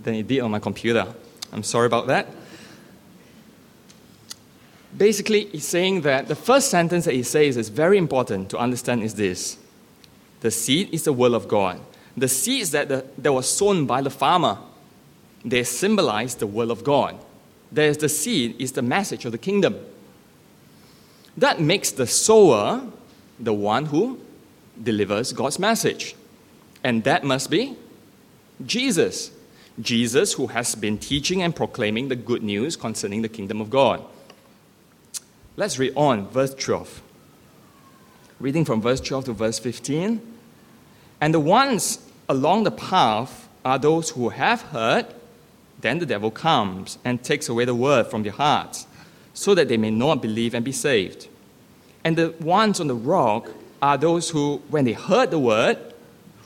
than 0.00 0.14
it 0.14 0.26
did 0.26 0.40
on 0.40 0.50
my 0.50 0.58
computer. 0.58 1.06
I'm 1.52 1.62
sorry 1.62 1.86
about 1.86 2.08
that. 2.08 2.26
Basically, 4.96 5.46
he's 5.46 5.66
saying 5.66 6.00
that 6.02 6.28
the 6.28 6.34
first 6.34 6.70
sentence 6.70 7.04
that 7.04 7.14
he 7.14 7.22
says 7.22 7.56
is 7.56 7.68
very 7.68 7.98
important 7.98 8.50
to 8.50 8.58
understand 8.58 9.02
is 9.02 9.14
this 9.14 9.58
The 10.40 10.50
seed 10.50 10.92
is 10.92 11.04
the 11.04 11.12
will 11.12 11.34
of 11.34 11.48
God. 11.48 11.80
The 12.16 12.28
seeds 12.28 12.70
that, 12.72 12.88
the, 12.88 13.04
that 13.18 13.32
was 13.32 13.48
sown 13.48 13.86
by 13.86 14.00
the 14.00 14.10
farmer, 14.10 14.58
they 15.44 15.62
symbolize 15.62 16.34
the 16.34 16.46
will 16.46 16.70
of 16.70 16.82
God. 16.82 17.16
There's 17.70 17.98
the 17.98 18.08
seed 18.08 18.56
is 18.58 18.72
the 18.72 18.82
message 18.82 19.24
of 19.24 19.32
the 19.32 19.38
kingdom. 19.38 19.76
That 21.36 21.60
makes 21.60 21.90
the 21.90 22.06
sower 22.06 22.82
the 23.38 23.52
one 23.52 23.86
who 23.86 24.18
delivers 24.82 25.32
God's 25.32 25.58
message. 25.58 26.16
And 26.82 27.04
that 27.04 27.24
must 27.24 27.50
be 27.50 27.76
Jesus. 28.64 29.30
Jesus, 29.80 30.32
who 30.32 30.48
has 30.48 30.74
been 30.74 30.98
teaching 30.98 31.42
and 31.42 31.54
proclaiming 31.54 32.08
the 32.08 32.16
good 32.16 32.42
news 32.42 32.76
concerning 32.76 33.22
the 33.22 33.28
kingdom 33.28 33.60
of 33.60 33.70
God. 33.70 34.04
Let's 35.58 35.76
read 35.76 35.92
on, 35.96 36.28
verse 36.28 36.54
12. 36.54 37.02
Reading 38.38 38.64
from 38.64 38.80
verse 38.80 39.00
12 39.00 39.24
to 39.24 39.32
verse 39.32 39.58
15. 39.58 40.22
And 41.20 41.34
the 41.34 41.40
ones 41.40 41.98
along 42.28 42.62
the 42.62 42.70
path 42.70 43.48
are 43.64 43.76
those 43.76 44.10
who 44.10 44.28
have 44.28 44.62
heard 44.62 45.06
then 45.80 45.98
the 45.98 46.06
devil 46.06 46.30
comes 46.30 46.98
and 47.04 47.24
takes 47.24 47.48
away 47.48 47.64
the 47.64 47.74
word 47.74 48.06
from 48.06 48.22
their 48.22 48.32
hearts, 48.32 48.86
so 49.34 49.52
that 49.56 49.66
they 49.66 49.76
may 49.76 49.90
not 49.90 50.22
believe 50.22 50.54
and 50.54 50.64
be 50.64 50.70
saved. 50.70 51.26
And 52.04 52.16
the 52.16 52.34
ones 52.38 52.78
on 52.78 52.86
the 52.86 52.94
rock 52.94 53.50
are 53.82 53.98
those 53.98 54.30
who, 54.30 54.62
when 54.68 54.84
they 54.84 54.92
heard 54.92 55.32
the 55.32 55.40
word, 55.40 55.76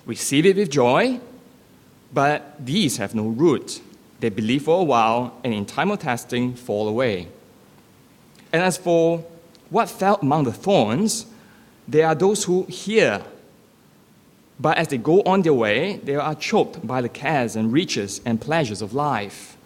receive 0.07 0.47
it 0.47 0.57
with 0.57 0.71
joy, 0.71 1.21
but 2.15 2.57
these 2.65 2.97
have 2.97 3.15
no 3.15 3.29
root. 3.29 3.83
They 4.21 4.31
believe 4.31 4.63
for 4.63 4.81
a 4.81 4.85
while, 4.85 5.39
and 5.45 5.53
in 5.53 5.67
time 5.67 5.91
of 5.91 5.99
testing, 5.99 6.55
fall 6.55 6.89
away. 6.89 7.29
And 8.53 8.63
as 8.63 8.77
for 8.77 9.25
what 9.71 9.89
fell 9.89 10.19
among 10.21 10.45
the 10.45 10.53
thorns, 10.53 11.27
there 11.89 12.07
are 12.07 12.15
those 12.15 12.45
who 12.45 12.65
hear 12.65 13.23
but 14.63 14.79
as 14.79 14.89
they 14.89 14.99
go 14.99 15.23
on 15.23 15.43
their 15.43 15.55
way, 15.55 15.97
they 15.97 16.15
are 16.15 16.37
choked 16.37 16.87
by 16.87 17.01
the 17.01 17.09
cares 17.09 17.57
and 17.57 17.73
riches 17.73 18.21
and 18.25 18.41
pleasures 18.41 18.81
of 18.81 18.95
life, 18.95 19.57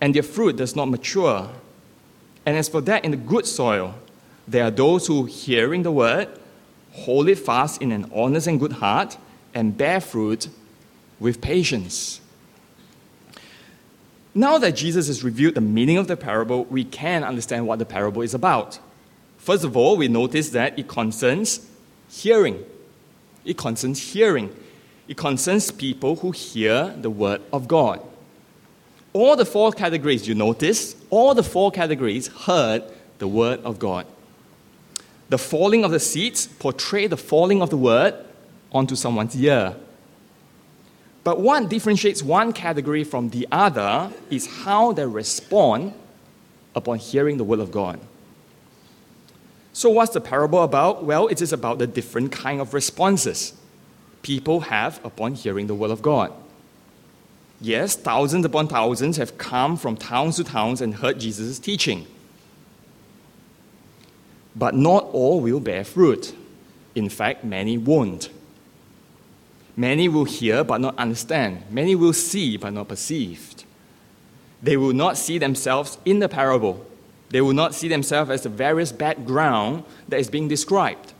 and 0.00 0.12
their 0.12 0.24
fruit 0.24 0.56
does 0.56 0.74
not 0.74 0.86
mature. 0.86 1.50
And 2.44 2.56
as 2.56 2.68
for 2.68 2.80
that 2.80 3.04
in 3.04 3.12
the 3.12 3.16
good 3.16 3.46
soil, 3.46 3.94
there 4.48 4.64
are 4.64 4.72
those 4.72 5.06
who, 5.06 5.26
hearing 5.26 5.84
the 5.84 5.92
word, 5.92 6.28
hold 6.92 7.28
it 7.28 7.38
fast 7.38 7.80
in 7.80 7.92
an 7.92 8.10
honest 8.12 8.48
and 8.48 8.58
good 8.58 8.72
heart, 8.72 9.16
and 9.54 9.78
bear 9.78 10.00
fruit 10.00 10.48
with 11.20 11.40
patience. 11.40 12.20
Now 14.34 14.58
that 14.58 14.72
Jesus 14.72 15.06
has 15.06 15.22
revealed 15.22 15.54
the 15.54 15.60
meaning 15.60 15.96
of 15.96 16.08
the 16.08 16.16
parable, 16.16 16.64
we 16.64 16.82
can 16.84 17.22
understand 17.22 17.66
what 17.66 17.78
the 17.78 17.84
parable 17.84 18.22
is 18.22 18.34
about. 18.34 18.80
First 19.38 19.62
of 19.62 19.76
all, 19.76 19.96
we 19.96 20.08
notice 20.08 20.50
that 20.50 20.76
it 20.78 20.88
concerns 20.88 21.68
hearing. 22.08 22.64
It 23.44 23.56
concerns 23.56 24.00
hearing. 24.12 24.54
It 25.06 25.16
concerns 25.16 25.70
people 25.70 26.16
who 26.16 26.32
hear 26.32 26.94
the 27.00 27.10
word 27.10 27.42
of 27.52 27.68
God. 27.68 28.00
All 29.12 29.36
the 29.36 29.44
four 29.44 29.70
categories 29.70 30.26
you 30.26 30.34
notice, 30.34 30.96
all 31.10 31.34
the 31.34 31.44
four 31.44 31.70
categories 31.70 32.26
heard 32.26 32.82
the 33.18 33.28
word 33.28 33.60
of 33.60 33.78
God. 33.78 34.06
The 35.28 35.38
falling 35.38 35.84
of 35.84 35.92
the 35.92 36.00
seeds 36.00 36.46
portray 36.46 37.06
the 37.06 37.16
falling 37.16 37.62
of 37.62 37.70
the 37.70 37.76
word 37.76 38.14
onto 38.72 38.96
someone's 38.96 39.36
ear. 39.36 39.76
But 41.24 41.40
what 41.40 41.68
differentiates 41.70 42.22
one 42.22 42.52
category 42.52 43.02
from 43.02 43.30
the 43.30 43.48
other 43.50 44.12
is 44.30 44.46
how 44.46 44.92
they 44.92 45.06
respond 45.06 45.94
upon 46.74 46.98
hearing 46.98 47.38
the 47.38 47.44
word 47.44 47.60
of 47.60 47.72
God. 47.72 47.98
So, 49.72 49.90
what's 49.90 50.12
the 50.12 50.20
parable 50.20 50.62
about? 50.62 51.02
Well, 51.02 51.26
it 51.28 51.40
is 51.42 51.52
about 51.52 51.78
the 51.78 51.86
different 51.86 52.30
kind 52.30 52.60
of 52.60 52.74
responses 52.74 53.54
people 54.22 54.60
have 54.60 55.04
upon 55.04 55.34
hearing 55.34 55.66
the 55.66 55.74
word 55.74 55.90
of 55.90 56.02
God. 56.02 56.32
Yes, 57.60 57.96
thousands 57.96 58.44
upon 58.44 58.68
thousands 58.68 59.16
have 59.16 59.38
come 59.38 59.76
from 59.76 59.96
towns 59.96 60.36
to 60.36 60.44
towns 60.44 60.80
and 60.80 60.96
heard 60.96 61.20
Jesus' 61.20 61.58
teaching. 61.58 62.06
But 64.54 64.74
not 64.74 65.04
all 65.12 65.40
will 65.40 65.60
bear 65.60 65.84
fruit. 65.84 66.34
In 66.94 67.08
fact, 67.08 67.44
many 67.44 67.78
won't. 67.78 68.28
Many 69.76 70.08
will 70.08 70.24
hear 70.24 70.64
but 70.64 70.80
not 70.80 70.96
understand. 70.98 71.62
Many 71.70 71.94
will 71.94 72.12
see 72.12 72.56
but 72.56 72.72
not 72.72 72.88
perceive. 72.88 73.54
They 74.62 74.76
will 74.76 74.92
not 74.94 75.16
see 75.16 75.38
themselves 75.38 75.98
in 76.04 76.20
the 76.20 76.28
parable 76.28 76.86
they 77.34 77.40
will 77.40 77.52
not 77.52 77.74
see 77.74 77.88
themselves 77.88 78.30
as 78.30 78.42
the 78.44 78.48
various 78.48 78.92
background 78.92 79.82
that 80.08 80.20
is 80.20 80.30
being 80.30 80.46
described. 80.46 81.14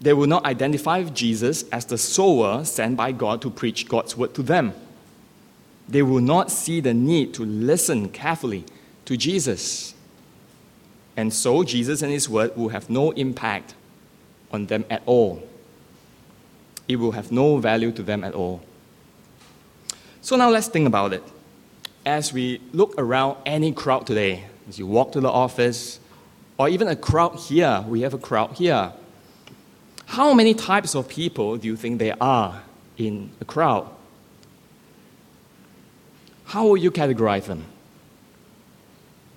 They 0.00 0.12
will 0.12 0.28
not 0.28 0.44
identify 0.44 1.02
Jesus 1.02 1.68
as 1.70 1.84
the 1.86 1.98
sower 1.98 2.64
sent 2.64 2.96
by 2.96 3.10
God 3.10 3.42
to 3.42 3.50
preach 3.50 3.88
God's 3.88 4.16
word 4.16 4.32
to 4.34 4.44
them. 4.44 4.72
They 5.88 6.02
will 6.02 6.20
not 6.20 6.52
see 6.52 6.78
the 6.78 6.94
need 6.94 7.34
to 7.34 7.44
listen 7.44 8.10
carefully 8.10 8.64
to 9.06 9.16
Jesus. 9.16 9.94
And 11.16 11.34
so, 11.34 11.64
Jesus 11.64 12.00
and 12.00 12.12
His 12.12 12.28
word 12.28 12.56
will 12.56 12.68
have 12.68 12.88
no 12.88 13.10
impact 13.10 13.74
on 14.52 14.66
them 14.66 14.84
at 14.88 15.02
all. 15.04 15.42
It 16.88 16.96
will 16.96 17.12
have 17.12 17.32
no 17.32 17.58
value 17.58 17.92
to 17.92 18.02
them 18.02 18.24
at 18.24 18.34
all. 18.34 18.60
So, 20.20 20.36
now 20.36 20.50
let's 20.50 20.68
think 20.68 20.86
about 20.86 21.12
it. 21.12 21.22
As 22.04 22.32
we 22.32 22.60
look 22.72 22.94
around 22.98 23.38
any 23.46 23.72
crowd 23.72 24.06
today, 24.06 24.44
as 24.68 24.78
you 24.78 24.86
walk 24.86 25.12
to 25.12 25.20
the 25.20 25.30
office, 25.30 26.00
or 26.58 26.68
even 26.68 26.88
a 26.88 26.96
crowd 26.96 27.36
here, 27.36 27.84
we 27.88 28.02
have 28.02 28.14
a 28.14 28.18
crowd 28.18 28.52
here. 28.52 28.92
How 30.06 30.34
many 30.34 30.54
types 30.54 30.94
of 30.94 31.08
people 31.08 31.56
do 31.56 31.66
you 31.66 31.76
think 31.76 31.98
there 31.98 32.16
are 32.20 32.62
in 32.98 33.30
a 33.40 33.44
crowd? 33.44 33.88
How 36.44 36.66
will 36.66 36.76
you 36.76 36.90
categorize 36.90 37.46
them? 37.46 37.64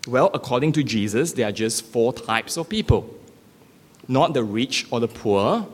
Well, 0.07 0.29
according 0.33 0.73
to 0.73 0.83
Jesus, 0.83 1.33
there 1.33 1.47
are 1.47 1.51
just 1.51 1.85
four 1.85 2.13
types 2.13 2.57
of 2.57 2.69
people 2.69 3.09
not 4.07 4.33
the 4.33 4.43
rich 4.43 4.85
or 4.91 4.99
the 4.99 5.07
poor, 5.07 5.65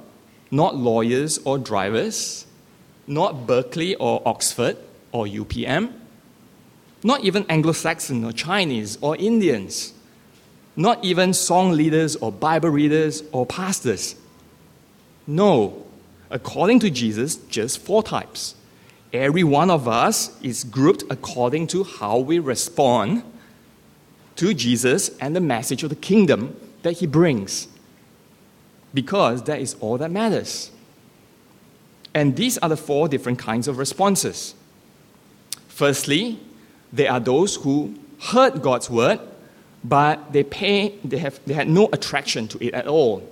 not 0.52 0.76
lawyers 0.76 1.40
or 1.40 1.58
drivers, 1.58 2.46
not 3.08 3.48
Berkeley 3.48 3.96
or 3.96 4.22
Oxford 4.26 4.78
or 5.12 5.26
UPM, 5.26 5.94
not 7.04 7.24
even 7.24 7.46
Anglo 7.50 7.72
Saxon 7.72 8.24
or 8.24 8.32
Chinese 8.32 8.98
or 9.02 9.16
Indians. 9.16 9.94
Not 10.76 11.04
even 11.04 11.34
song 11.34 11.72
leaders 11.72 12.16
or 12.16 12.32
Bible 12.32 12.70
readers 12.70 13.24
or 13.32 13.46
pastors. 13.46 14.16
No. 15.28 15.86
According 16.30 16.80
to 16.80 16.90
Jesus, 16.90 17.36
just 17.36 17.80
four 17.80 18.04
types. 18.04 18.56
Every 19.12 19.44
one 19.44 19.70
of 19.70 19.88
us 19.88 20.40
is 20.42 20.64
grouped 20.64 21.04
according 21.10 21.68
to 21.68 21.84
how 21.84 22.20
we 22.20 22.40
respond 22.40 23.24
to 24.38 24.54
Jesus 24.54 25.10
and 25.20 25.36
the 25.36 25.42
message 25.42 25.84
of 25.84 25.90
the 25.90 25.96
kingdom 25.96 26.56
that 26.84 26.94
he 26.94 27.08
brings. 27.08 27.68
Because 28.94 29.44
that 29.44 29.60
is 29.60 29.76
all 29.80 29.98
that 29.98 30.12
matters. 30.12 30.72
And 32.14 32.36
these 32.36 32.58
are 32.58 32.70
the 32.70 32.78
four 32.78 33.08
different 33.08 33.40
kinds 33.40 33.68
of 33.68 33.78
responses. 33.78 34.54
Firstly, 35.68 36.40
there 36.92 37.12
are 37.12 37.20
those 37.20 37.56
who 37.56 37.96
heard 38.20 38.62
God's 38.62 38.90
word, 38.90 39.20
but 39.84 40.34
they, 40.34 40.44
pay, 40.44 40.96
they, 41.04 41.18
have, 41.18 41.40
they 41.46 41.54
had 41.54 41.70
no 41.70 41.90
attraction 41.92 42.48
to 42.50 42.64
it 42.64 42.74
at 42.74 42.88
all. 42.88 43.28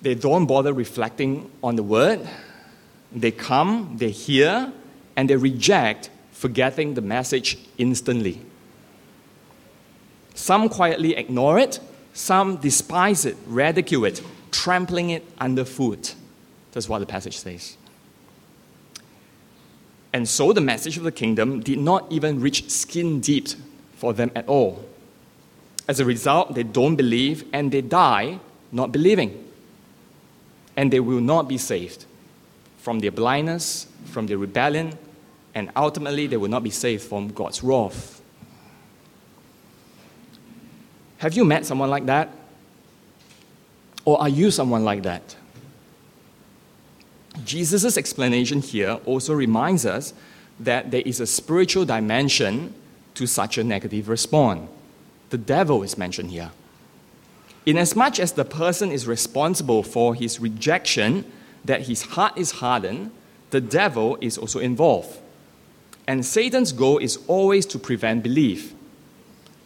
They 0.00 0.14
don't 0.14 0.46
bother 0.46 0.72
reflecting 0.72 1.50
on 1.62 1.76
the 1.76 1.82
word. 1.82 2.26
They 3.12 3.32
come, 3.32 3.96
they 3.98 4.10
hear, 4.10 4.72
and 5.16 5.28
they 5.28 5.36
reject, 5.36 6.10
forgetting 6.32 6.94
the 6.94 7.00
message 7.00 7.58
instantly. 7.78 8.40
Some 10.34 10.68
quietly 10.68 11.16
ignore 11.16 11.58
it, 11.58 11.80
some 12.16 12.56
despise 12.56 13.26
it, 13.26 13.36
ridicule 13.46 14.06
it, 14.06 14.22
trampling 14.50 15.10
it 15.10 15.22
underfoot. 15.38 16.14
That's 16.72 16.88
what 16.88 17.00
the 17.00 17.06
passage 17.06 17.36
says. 17.36 17.76
And 20.14 20.26
so 20.26 20.54
the 20.54 20.62
message 20.62 20.96
of 20.96 21.04
the 21.04 21.12
kingdom 21.12 21.60
did 21.60 21.78
not 21.78 22.10
even 22.10 22.40
reach 22.40 22.70
skin 22.70 23.20
deep 23.20 23.48
for 23.96 24.14
them 24.14 24.30
at 24.34 24.48
all. 24.48 24.82
As 25.86 26.00
a 26.00 26.06
result, 26.06 26.54
they 26.54 26.62
don't 26.62 26.96
believe 26.96 27.44
and 27.52 27.70
they 27.70 27.82
die 27.82 28.40
not 28.72 28.92
believing. 28.92 29.44
And 30.74 30.90
they 30.90 31.00
will 31.00 31.20
not 31.20 31.48
be 31.48 31.58
saved 31.58 32.06
from 32.78 33.00
their 33.00 33.10
blindness, 33.10 33.88
from 34.06 34.26
their 34.26 34.38
rebellion, 34.38 34.96
and 35.54 35.70
ultimately 35.76 36.26
they 36.26 36.38
will 36.38 36.48
not 36.48 36.62
be 36.62 36.70
saved 36.70 37.02
from 37.02 37.28
God's 37.28 37.62
wrath. 37.62 38.15
Have 41.18 41.34
you 41.34 41.44
met 41.44 41.64
someone 41.64 41.90
like 41.90 42.06
that? 42.06 42.30
Or 44.04 44.20
are 44.20 44.28
you 44.28 44.50
someone 44.50 44.84
like 44.84 45.02
that? 45.02 45.36
Jesus' 47.44 47.96
explanation 47.96 48.60
here 48.60 48.98
also 49.04 49.34
reminds 49.34 49.84
us 49.84 50.14
that 50.60 50.90
there 50.90 51.02
is 51.04 51.20
a 51.20 51.26
spiritual 51.26 51.84
dimension 51.84 52.74
to 53.14 53.26
such 53.26 53.58
a 53.58 53.64
negative 53.64 54.08
response. 54.08 54.68
The 55.30 55.38
devil 55.38 55.82
is 55.82 55.98
mentioned 55.98 56.30
here. 56.30 56.52
Inasmuch 57.66 58.20
as 58.20 58.32
the 58.32 58.44
person 58.44 58.92
is 58.92 59.08
responsible 59.08 59.82
for 59.82 60.14
his 60.14 60.38
rejection, 60.38 61.24
that 61.64 61.86
his 61.88 62.02
heart 62.02 62.38
is 62.38 62.52
hardened, 62.52 63.10
the 63.50 63.60
devil 63.60 64.16
is 64.20 64.38
also 64.38 64.60
involved. 64.60 65.18
And 66.06 66.24
Satan's 66.24 66.72
goal 66.72 66.98
is 66.98 67.18
always 67.26 67.66
to 67.66 67.78
prevent 67.78 68.22
belief. 68.22 68.72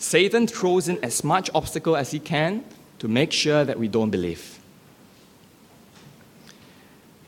Satan 0.01 0.47
throws 0.47 0.89
in 0.89 0.99
as 1.05 1.23
much 1.23 1.51
obstacle 1.55 1.95
as 1.95 2.11
he 2.11 2.19
can 2.19 2.65
to 2.99 3.07
make 3.07 3.33
sure 3.33 3.67
that 3.67 3.79
we 3.79 3.87
don't 3.87 4.09
believe. 4.09 4.59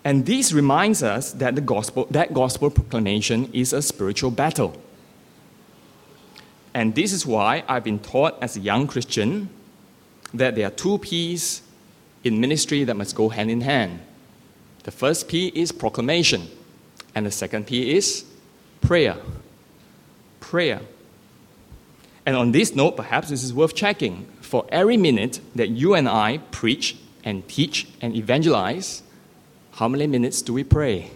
And 0.02 0.25
this 0.25 0.55
reminds 0.55 1.02
us 1.02 1.33
that 1.33 1.55
the 1.55 1.61
gospel, 1.61 2.07
that 2.11 2.33
gospel 2.33 2.71
proclamation 2.71 3.50
is 3.52 3.75
a 3.75 3.83
spiritual 3.83 4.31
battle. 4.31 4.75
And 6.73 6.95
this 6.95 7.12
is 7.12 7.26
why 7.26 7.62
I've 7.69 7.85
been 7.85 7.99
taught 7.99 8.43
as 8.43 8.57
a 8.57 8.61
young 8.61 8.87
Christian 8.87 9.50
that 10.33 10.55
there 10.55 10.67
are 10.67 10.71
two 10.71 10.97
P's 10.97 11.61
in 12.25 12.41
ministry 12.41 12.85
that 12.85 12.97
must 12.97 13.14
go 13.14 13.29
hand 13.29 13.50
in 13.50 13.61
hand. 13.61 14.00
The 14.85 14.91
first 14.91 15.29
P 15.29 15.49
is 15.49 15.73
proclamation, 15.73 16.49
and 17.14 17.26
the 17.26 17.31
second 17.31 17.67
P 17.67 17.95
is 17.95 18.25
prayer. 18.81 19.19
Prayer. 20.41 20.81
And 22.25 22.37
on 22.37 22.52
this 22.52 22.75
note, 22.75 22.97
perhaps 22.97 23.29
this 23.31 23.43
is 23.43 23.52
worth 23.52 23.75
checking. 23.75 24.26
For 24.41 24.64
every 24.69 24.97
minute 24.97 25.41
that 25.55 25.71
you 25.71 25.95
and 25.95 26.09
I 26.09 26.38
preach 26.50 26.97
and 27.25 27.47
teach 27.49 27.88
and 28.00 28.14
evangelize, 28.14 29.02
how 29.73 29.88
many 29.88 30.07
minutes 30.07 30.43
do 30.43 30.52
we 30.52 30.64
pray? 30.64 31.11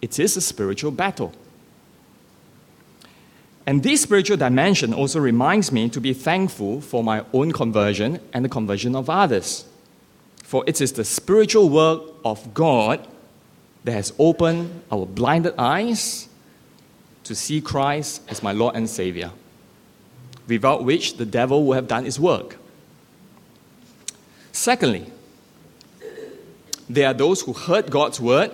It 0.00 0.18
is 0.18 0.36
a 0.36 0.40
spiritual 0.40 0.90
battle. 0.90 1.32
And 3.66 3.82
this 3.82 4.00
spiritual 4.00 4.38
dimension 4.38 4.94
also 4.94 5.20
reminds 5.20 5.70
me 5.70 5.90
to 5.90 6.00
be 6.00 6.14
thankful 6.14 6.80
for 6.80 7.04
my 7.04 7.24
own 7.34 7.52
conversion 7.52 8.18
and 8.32 8.44
the 8.44 8.48
conversion 8.48 8.96
of 8.96 9.10
others. 9.10 9.66
For 10.42 10.64
it 10.66 10.80
is 10.80 10.92
the 10.92 11.04
spiritual 11.04 11.68
work 11.68 12.02
of 12.24 12.54
God 12.54 13.06
that 13.84 13.92
has 13.92 14.14
opened 14.18 14.82
our 14.90 15.04
blinded 15.04 15.54
eyes 15.58 16.28
to 17.24 17.34
see 17.34 17.60
Christ 17.60 18.22
as 18.28 18.42
my 18.42 18.52
Lord 18.52 18.74
and 18.74 18.88
Savior 18.88 19.32
without 20.48 20.84
which 20.84 21.16
the 21.18 21.26
devil 21.26 21.64
would 21.64 21.76
have 21.76 21.86
done 21.86 22.04
his 22.04 22.18
work. 22.18 22.56
Secondly, 24.50 25.12
there 26.88 27.06
are 27.06 27.14
those 27.14 27.42
who 27.42 27.52
heard 27.52 27.90
God's 27.90 28.18
word, 28.18 28.50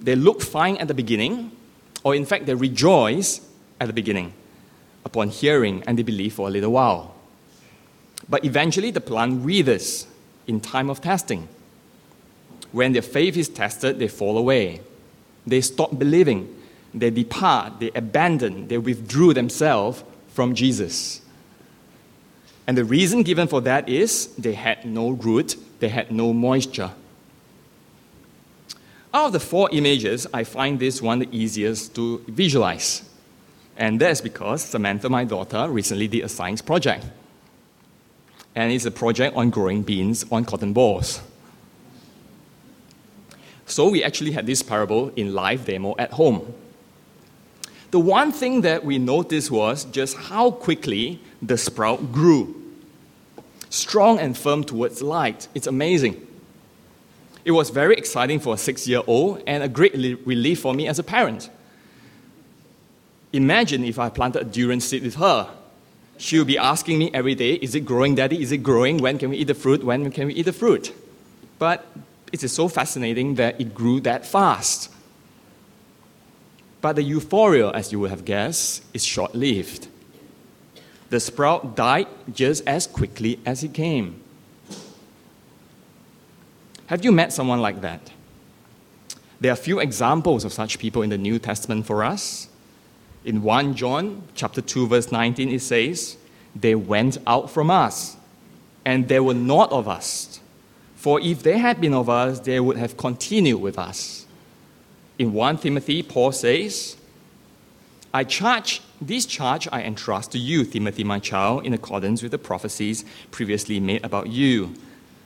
they 0.00 0.16
look 0.16 0.42
fine 0.42 0.76
at 0.78 0.88
the 0.88 0.94
beginning, 0.94 1.52
or 2.02 2.14
in 2.14 2.24
fact, 2.24 2.46
they 2.46 2.54
rejoice 2.54 3.40
at 3.80 3.86
the 3.86 3.92
beginning 3.92 4.32
upon 5.04 5.28
hearing 5.28 5.82
and 5.86 5.98
they 5.98 6.02
believe 6.02 6.34
for 6.34 6.48
a 6.48 6.50
little 6.50 6.72
while. 6.72 7.14
But 8.28 8.44
eventually, 8.44 8.90
the 8.90 9.00
plant 9.00 9.42
withers 9.42 10.06
in 10.46 10.60
time 10.60 10.90
of 10.90 11.00
testing. 11.00 11.48
When 12.72 12.92
their 12.92 13.02
faith 13.02 13.36
is 13.36 13.48
tested, 13.48 13.98
they 13.98 14.08
fall 14.08 14.38
away. 14.38 14.80
They 15.46 15.60
stop 15.60 15.98
believing 15.98 16.61
they 16.94 17.10
depart, 17.10 17.80
they 17.80 17.90
abandon, 17.94 18.68
they 18.68 18.78
withdrew 18.78 19.34
themselves 19.34 20.04
from 20.28 20.54
Jesus. 20.54 21.20
And 22.66 22.76
the 22.76 22.84
reason 22.84 23.22
given 23.22 23.48
for 23.48 23.60
that 23.62 23.88
is 23.88 24.28
they 24.36 24.54
had 24.54 24.84
no 24.84 25.10
root, 25.10 25.56
they 25.80 25.88
had 25.88 26.12
no 26.12 26.32
moisture. 26.32 26.92
Out 29.14 29.26
of 29.26 29.32
the 29.32 29.40
four 29.40 29.68
images, 29.72 30.26
I 30.32 30.44
find 30.44 30.78
this 30.78 31.02
one 31.02 31.18
the 31.18 31.28
easiest 31.30 31.94
to 31.96 32.24
visualize. 32.28 33.02
And 33.76 34.00
that's 34.00 34.20
because 34.20 34.62
Samantha, 34.62 35.08
my 35.08 35.24
daughter, 35.24 35.68
recently 35.68 36.08
did 36.08 36.24
a 36.24 36.28
science 36.28 36.62
project. 36.62 37.04
And 38.54 38.72
it's 38.72 38.84
a 38.84 38.90
project 38.90 39.36
on 39.36 39.50
growing 39.50 39.82
beans 39.82 40.24
on 40.30 40.44
cotton 40.44 40.72
balls. 40.72 41.20
So 43.66 43.88
we 43.88 44.04
actually 44.04 44.32
had 44.32 44.46
this 44.46 44.62
parable 44.62 45.10
in 45.16 45.34
live 45.34 45.64
demo 45.64 45.94
at 45.98 46.12
home. 46.12 46.54
The 47.92 48.00
one 48.00 48.32
thing 48.32 48.62
that 48.62 48.86
we 48.86 48.98
noticed 48.98 49.50
was 49.50 49.84
just 49.84 50.16
how 50.16 50.50
quickly 50.50 51.20
the 51.42 51.58
sprout 51.58 52.10
grew. 52.10 52.56
Strong 53.68 54.18
and 54.18 54.36
firm 54.36 54.64
towards 54.64 55.02
light. 55.02 55.46
It's 55.54 55.66
amazing. 55.66 56.26
It 57.44 57.50
was 57.50 57.68
very 57.68 57.94
exciting 57.94 58.40
for 58.40 58.54
a 58.54 58.56
six 58.56 58.88
year 58.88 59.02
old 59.06 59.42
and 59.46 59.62
a 59.62 59.68
great 59.68 59.92
relief 60.24 60.60
for 60.60 60.72
me 60.72 60.88
as 60.88 60.98
a 60.98 61.02
parent. 61.02 61.50
Imagine 63.34 63.84
if 63.84 63.98
I 63.98 64.08
planted 64.08 64.40
a 64.40 64.44
durian 64.44 64.80
seed 64.80 65.02
with 65.02 65.16
her. 65.16 65.50
She 66.16 66.38
would 66.38 66.46
be 66.46 66.56
asking 66.56 66.98
me 66.98 67.10
every 67.12 67.34
day, 67.34 67.54
Is 67.54 67.74
it 67.74 67.80
growing, 67.80 68.14
Daddy? 68.14 68.40
Is 68.40 68.52
it 68.52 68.58
growing? 68.58 68.98
When 68.98 69.18
can 69.18 69.28
we 69.28 69.36
eat 69.36 69.48
the 69.48 69.54
fruit? 69.54 69.84
When 69.84 70.10
can 70.10 70.28
we 70.28 70.34
eat 70.34 70.44
the 70.44 70.52
fruit? 70.54 70.94
But 71.58 71.86
it 72.32 72.42
is 72.42 72.52
so 72.52 72.68
fascinating 72.68 73.34
that 73.34 73.60
it 73.60 73.74
grew 73.74 74.00
that 74.00 74.24
fast. 74.24 74.91
But 76.82 76.96
the 76.96 77.02
euphoria, 77.02 77.70
as 77.70 77.92
you 77.92 78.00
would 78.00 78.10
have 78.10 78.24
guessed, 78.24 78.82
is 78.92 79.04
short 79.04 79.34
lived. 79.34 79.86
The 81.10 81.20
sprout 81.20 81.76
died 81.76 82.08
just 82.34 82.66
as 82.66 82.86
quickly 82.86 83.38
as 83.46 83.62
it 83.62 83.72
came. 83.72 84.20
Have 86.86 87.04
you 87.04 87.12
met 87.12 87.32
someone 87.32 87.60
like 87.60 87.80
that? 87.82 88.10
There 89.40 89.52
are 89.52 89.56
few 89.56 89.78
examples 89.78 90.44
of 90.44 90.52
such 90.52 90.78
people 90.78 91.02
in 91.02 91.10
the 91.10 91.18
New 91.18 91.38
Testament 91.38 91.86
for 91.86 92.02
us. 92.02 92.48
In 93.24 93.42
1 93.42 93.74
John 93.74 94.24
chapter 94.34 94.60
2 94.60 94.88
verse 94.88 95.12
19 95.12 95.48
it 95.50 95.62
says, 95.62 96.16
"They 96.54 96.74
went 96.74 97.18
out 97.26 97.50
from 97.50 97.70
us, 97.70 98.16
and 98.84 99.06
they 99.06 99.20
were 99.20 99.34
not 99.34 99.70
of 99.70 99.86
us. 99.86 100.40
For 100.96 101.20
if 101.20 101.42
they 101.42 101.58
had 101.58 101.80
been 101.80 101.94
of 101.94 102.08
us, 102.08 102.40
they 102.40 102.58
would 102.58 102.76
have 102.76 102.96
continued 102.96 103.60
with 103.60 103.78
us." 103.78 104.21
In 105.18 105.32
1 105.32 105.58
Timothy, 105.58 106.02
Paul 106.02 106.32
says, 106.32 106.96
I 108.14 108.24
charge, 108.24 108.82
this 109.00 109.24
charge 109.24 109.68
I 109.72 109.82
entrust 109.82 110.32
to 110.32 110.38
you, 110.38 110.64
Timothy, 110.64 111.04
my 111.04 111.18
child, 111.18 111.64
in 111.64 111.72
accordance 111.72 112.22
with 112.22 112.30
the 112.30 112.38
prophecies 112.38 113.04
previously 113.30 113.80
made 113.80 114.04
about 114.04 114.28
you, 114.28 114.74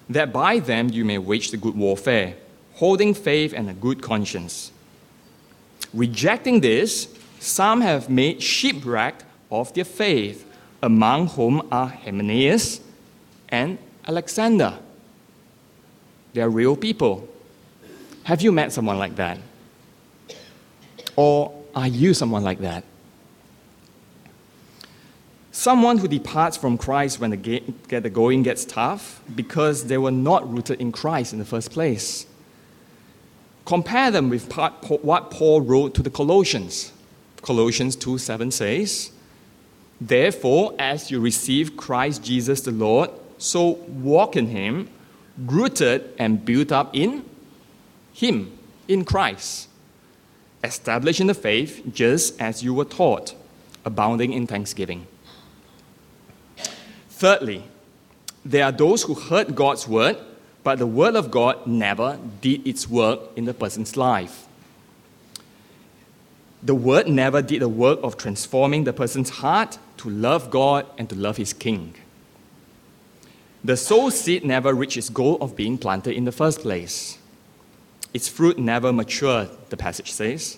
that 0.08 0.32
by 0.32 0.60
them 0.60 0.88
you 0.90 1.04
may 1.04 1.18
wage 1.18 1.50
the 1.50 1.56
good 1.56 1.74
warfare, 1.74 2.36
holding 2.74 3.12
faith 3.12 3.52
and 3.52 3.68
a 3.68 3.74
good 3.74 4.02
conscience. 4.02 4.70
Rejecting 5.92 6.60
this, 6.60 7.08
some 7.40 7.80
have 7.80 8.08
made 8.08 8.42
shipwreck 8.42 9.24
of 9.50 9.72
their 9.74 9.84
faith, 9.84 10.44
among 10.82 11.28
whom 11.28 11.66
are 11.72 11.88
Hymenaeus 11.88 12.80
and 13.48 13.78
Alexander. 14.06 14.78
They 16.34 16.40
are 16.42 16.50
real 16.50 16.76
people. 16.76 17.28
Have 18.24 18.42
you 18.42 18.52
met 18.52 18.72
someone 18.72 18.98
like 18.98 19.16
that? 19.16 19.38
Or 21.16 21.52
are 21.74 21.88
you 21.88 22.14
someone 22.14 22.44
like 22.44 22.60
that? 22.60 22.84
Someone 25.50 25.98
who 25.98 26.06
departs 26.06 26.56
from 26.56 26.76
Christ 26.76 27.18
when 27.18 27.30
the, 27.30 28.10
going 28.10 28.42
gets 28.42 28.66
tough 28.66 29.22
because 29.34 29.86
they 29.86 29.96
were 29.96 30.10
not 30.10 30.50
rooted 30.52 30.80
in 30.80 30.92
Christ 30.92 31.32
in 31.32 31.38
the 31.38 31.46
first 31.46 31.70
place. 31.72 32.26
Compare 33.64 34.10
them 34.10 34.28
with 34.28 34.54
what 35.02 35.30
Paul 35.30 35.62
wrote 35.62 35.94
to 35.94 36.02
the 36.02 36.10
Colossians. 36.10 36.92
Colossians 37.40 37.96
2 37.96 38.18
7 38.18 38.50
says, 38.50 39.12
Therefore, 40.00 40.74
as 40.78 41.10
you 41.10 41.20
receive 41.20 41.76
Christ 41.76 42.22
Jesus 42.22 42.60
the 42.60 42.70
Lord, 42.70 43.10
so 43.38 43.70
walk 43.88 44.36
in 44.36 44.48
him, 44.48 44.90
rooted 45.38 46.12
and 46.18 46.44
built 46.44 46.70
up 46.70 46.94
in 46.94 47.24
him, 48.12 48.56
in 48.88 49.04
Christ, 49.04 49.68
established 50.64 51.20
in 51.20 51.26
the 51.26 51.34
faith 51.34 51.82
just 51.92 52.40
as 52.40 52.62
you 52.62 52.74
were 52.74 52.84
taught, 52.84 53.34
abounding 53.84 54.32
in 54.32 54.46
thanksgiving. 54.46 55.06
Thirdly, 57.08 57.64
there 58.44 58.64
are 58.64 58.72
those 58.72 59.02
who 59.02 59.14
heard 59.14 59.54
God's 59.54 59.88
word, 59.88 60.18
but 60.62 60.78
the 60.78 60.86
word 60.86 61.16
of 61.16 61.30
God 61.30 61.66
never 61.66 62.18
did 62.40 62.66
its 62.66 62.88
work 62.88 63.20
in 63.36 63.44
the 63.44 63.54
person's 63.54 63.96
life. 63.96 64.46
The 66.62 66.74
word 66.74 67.08
never 67.08 67.42
did 67.42 67.62
the 67.62 67.68
work 67.68 68.00
of 68.02 68.16
transforming 68.16 68.84
the 68.84 68.92
person's 68.92 69.30
heart 69.30 69.78
to 69.98 70.10
love 70.10 70.50
God 70.50 70.86
and 70.98 71.08
to 71.08 71.14
love 71.14 71.36
his 71.36 71.52
king. 71.52 71.94
The 73.62 73.76
soul 73.76 74.10
seed 74.10 74.44
never 74.44 74.74
reached 74.74 74.96
its 74.96 75.08
goal 75.08 75.38
of 75.40 75.56
being 75.56 75.78
planted 75.78 76.14
in 76.14 76.24
the 76.24 76.32
first 76.32 76.60
place. 76.60 77.18
Its 78.16 78.28
fruit 78.28 78.58
never 78.58 78.94
matured, 78.94 79.50
the 79.68 79.76
passage 79.76 80.10
says. 80.10 80.56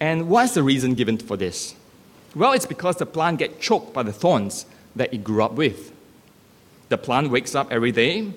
And 0.00 0.26
what's 0.26 0.54
the 0.54 0.62
reason 0.62 0.94
given 0.94 1.18
for 1.18 1.36
this? 1.36 1.74
Well, 2.34 2.54
it's 2.54 2.64
because 2.64 2.96
the 2.96 3.04
plant 3.04 3.40
gets 3.40 3.62
choked 3.62 3.92
by 3.92 4.02
the 4.04 4.12
thorns 4.14 4.64
that 4.94 5.12
it 5.12 5.22
grew 5.22 5.42
up 5.42 5.52
with. 5.52 5.92
The 6.88 6.96
plant 6.96 7.28
wakes 7.28 7.54
up 7.54 7.70
every 7.70 7.92
day 7.92 8.32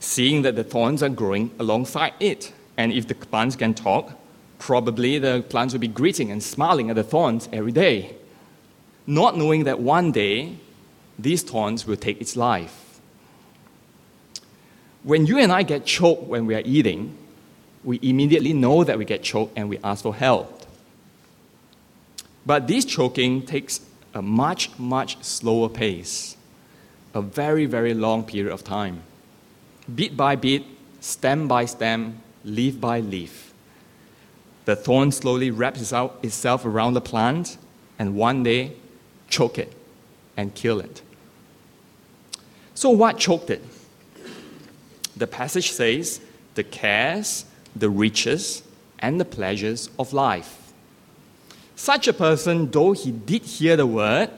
seeing 0.00 0.40
that 0.42 0.56
the 0.56 0.64
thorns 0.64 1.02
are 1.02 1.10
growing 1.10 1.50
alongside 1.58 2.14
it. 2.20 2.54
And 2.78 2.90
if 2.90 3.06
the 3.06 3.14
plants 3.14 3.54
can 3.54 3.74
talk, 3.74 4.12
probably 4.58 5.18
the 5.18 5.44
plants 5.46 5.74
will 5.74 5.80
be 5.80 5.88
greeting 5.88 6.30
and 6.30 6.42
smiling 6.42 6.88
at 6.88 6.96
the 6.96 7.04
thorns 7.04 7.50
every 7.52 7.72
day, 7.72 8.16
not 9.06 9.36
knowing 9.36 9.64
that 9.64 9.78
one 9.78 10.10
day 10.10 10.56
these 11.18 11.42
thorns 11.42 11.86
will 11.86 11.96
take 11.98 12.18
its 12.18 12.34
life. 12.34 12.98
When 15.02 15.26
you 15.26 15.36
and 15.36 15.52
I 15.52 15.64
get 15.64 15.84
choked 15.84 16.22
when 16.22 16.46
we 16.46 16.54
are 16.54 16.62
eating, 16.64 17.18
we 17.84 17.98
immediately 18.02 18.52
know 18.52 18.84
that 18.84 18.98
we 18.98 19.04
get 19.04 19.22
choked 19.22 19.52
and 19.56 19.68
we 19.68 19.78
ask 19.82 20.02
for 20.02 20.14
help. 20.14 20.62
But 22.44 22.66
this 22.66 22.84
choking 22.84 23.46
takes 23.46 23.80
a 24.14 24.22
much, 24.22 24.76
much 24.78 25.22
slower 25.22 25.68
pace, 25.68 26.36
a 27.14 27.22
very, 27.22 27.66
very 27.66 27.94
long 27.94 28.24
period 28.24 28.52
of 28.52 28.64
time. 28.64 29.02
Bit 29.92 30.16
by 30.16 30.36
bit, 30.36 30.64
stem 31.00 31.48
by 31.48 31.64
stem, 31.64 32.20
leaf 32.44 32.80
by 32.80 33.00
leaf 33.00 33.52
the 34.64 34.76
thorn 34.76 35.10
slowly 35.10 35.50
wraps 35.50 35.92
itself 36.22 36.64
around 36.64 36.94
the 36.94 37.00
plant 37.00 37.58
and 37.98 38.14
one 38.14 38.42
day 38.42 38.72
choke 39.28 39.58
it 39.58 39.72
and 40.36 40.54
kill 40.54 40.80
it. 40.80 41.02
So, 42.74 42.90
what 42.90 43.18
choked 43.18 43.50
it? 43.50 43.62
The 45.16 45.26
passage 45.26 45.72
says 45.72 46.20
the 46.54 46.64
cares, 46.64 47.44
the 47.74 47.90
riches, 47.90 48.62
and 48.98 49.20
the 49.20 49.24
pleasures 49.24 49.90
of 49.98 50.12
life. 50.12 50.72
Such 51.74 52.06
a 52.06 52.12
person, 52.12 52.70
though 52.70 52.92
he 52.92 53.10
did 53.10 53.42
hear 53.42 53.76
the 53.76 53.86
word, 53.86 54.30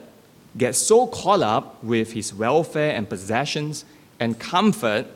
gets 0.56 0.78
so 0.78 1.06
caught 1.06 1.42
up 1.42 1.82
with 1.82 2.12
his 2.12 2.32
welfare 2.32 2.94
and 2.94 3.08
possessions 3.08 3.84
and 4.18 4.38
comfort 4.38 5.06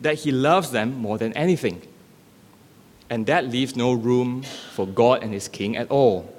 that 0.00 0.16
he 0.20 0.30
loves 0.30 0.70
them 0.70 0.96
more 0.98 1.18
than 1.18 1.32
anything 1.32 1.82
and 3.12 3.26
that 3.26 3.46
leaves 3.46 3.76
no 3.76 3.92
room 3.92 4.42
for 4.72 4.86
God 4.86 5.22
and 5.22 5.34
His 5.34 5.46
King 5.46 5.76
at 5.76 5.90
all. 5.90 6.34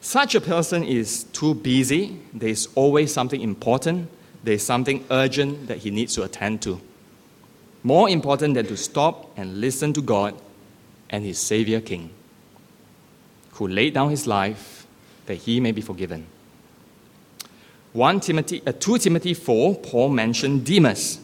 Such 0.00 0.36
a 0.36 0.40
person 0.40 0.84
is 0.84 1.24
too 1.24 1.54
busy, 1.54 2.20
there's 2.32 2.68
always 2.76 3.12
something 3.12 3.40
important, 3.40 4.08
there's 4.44 4.62
something 4.62 5.04
urgent 5.10 5.66
that 5.66 5.78
he 5.78 5.90
needs 5.90 6.14
to 6.14 6.22
attend 6.22 6.62
to. 6.62 6.80
More 7.86 8.08
important 8.08 8.54
than 8.54 8.66
to 8.66 8.76
stop 8.76 9.30
and 9.36 9.60
listen 9.60 9.92
to 9.92 10.02
God 10.02 10.34
and 11.08 11.24
His 11.24 11.38
Savior 11.38 11.80
King, 11.80 12.10
who 13.52 13.68
laid 13.68 13.94
down 13.94 14.10
His 14.10 14.26
life 14.26 14.88
that 15.26 15.36
he 15.36 15.60
may 15.60 15.70
be 15.70 15.80
forgiven. 15.80 16.26
1 17.92 18.18
Timothy, 18.18 18.60
uh, 18.66 18.72
2 18.72 18.98
Timothy 18.98 19.34
4, 19.34 19.76
Paul 19.76 20.08
mentioned 20.08 20.66
Demas. 20.66 21.20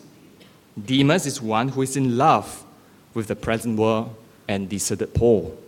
Demas 0.80 1.26
is 1.26 1.42
one 1.42 1.70
who 1.70 1.82
is 1.82 1.96
in 1.96 2.16
love 2.16 2.64
with 3.12 3.26
the 3.26 3.34
present 3.34 3.76
world 3.76 4.14
and 4.46 4.68
deserted 4.68 5.14
Paul. 5.14 5.58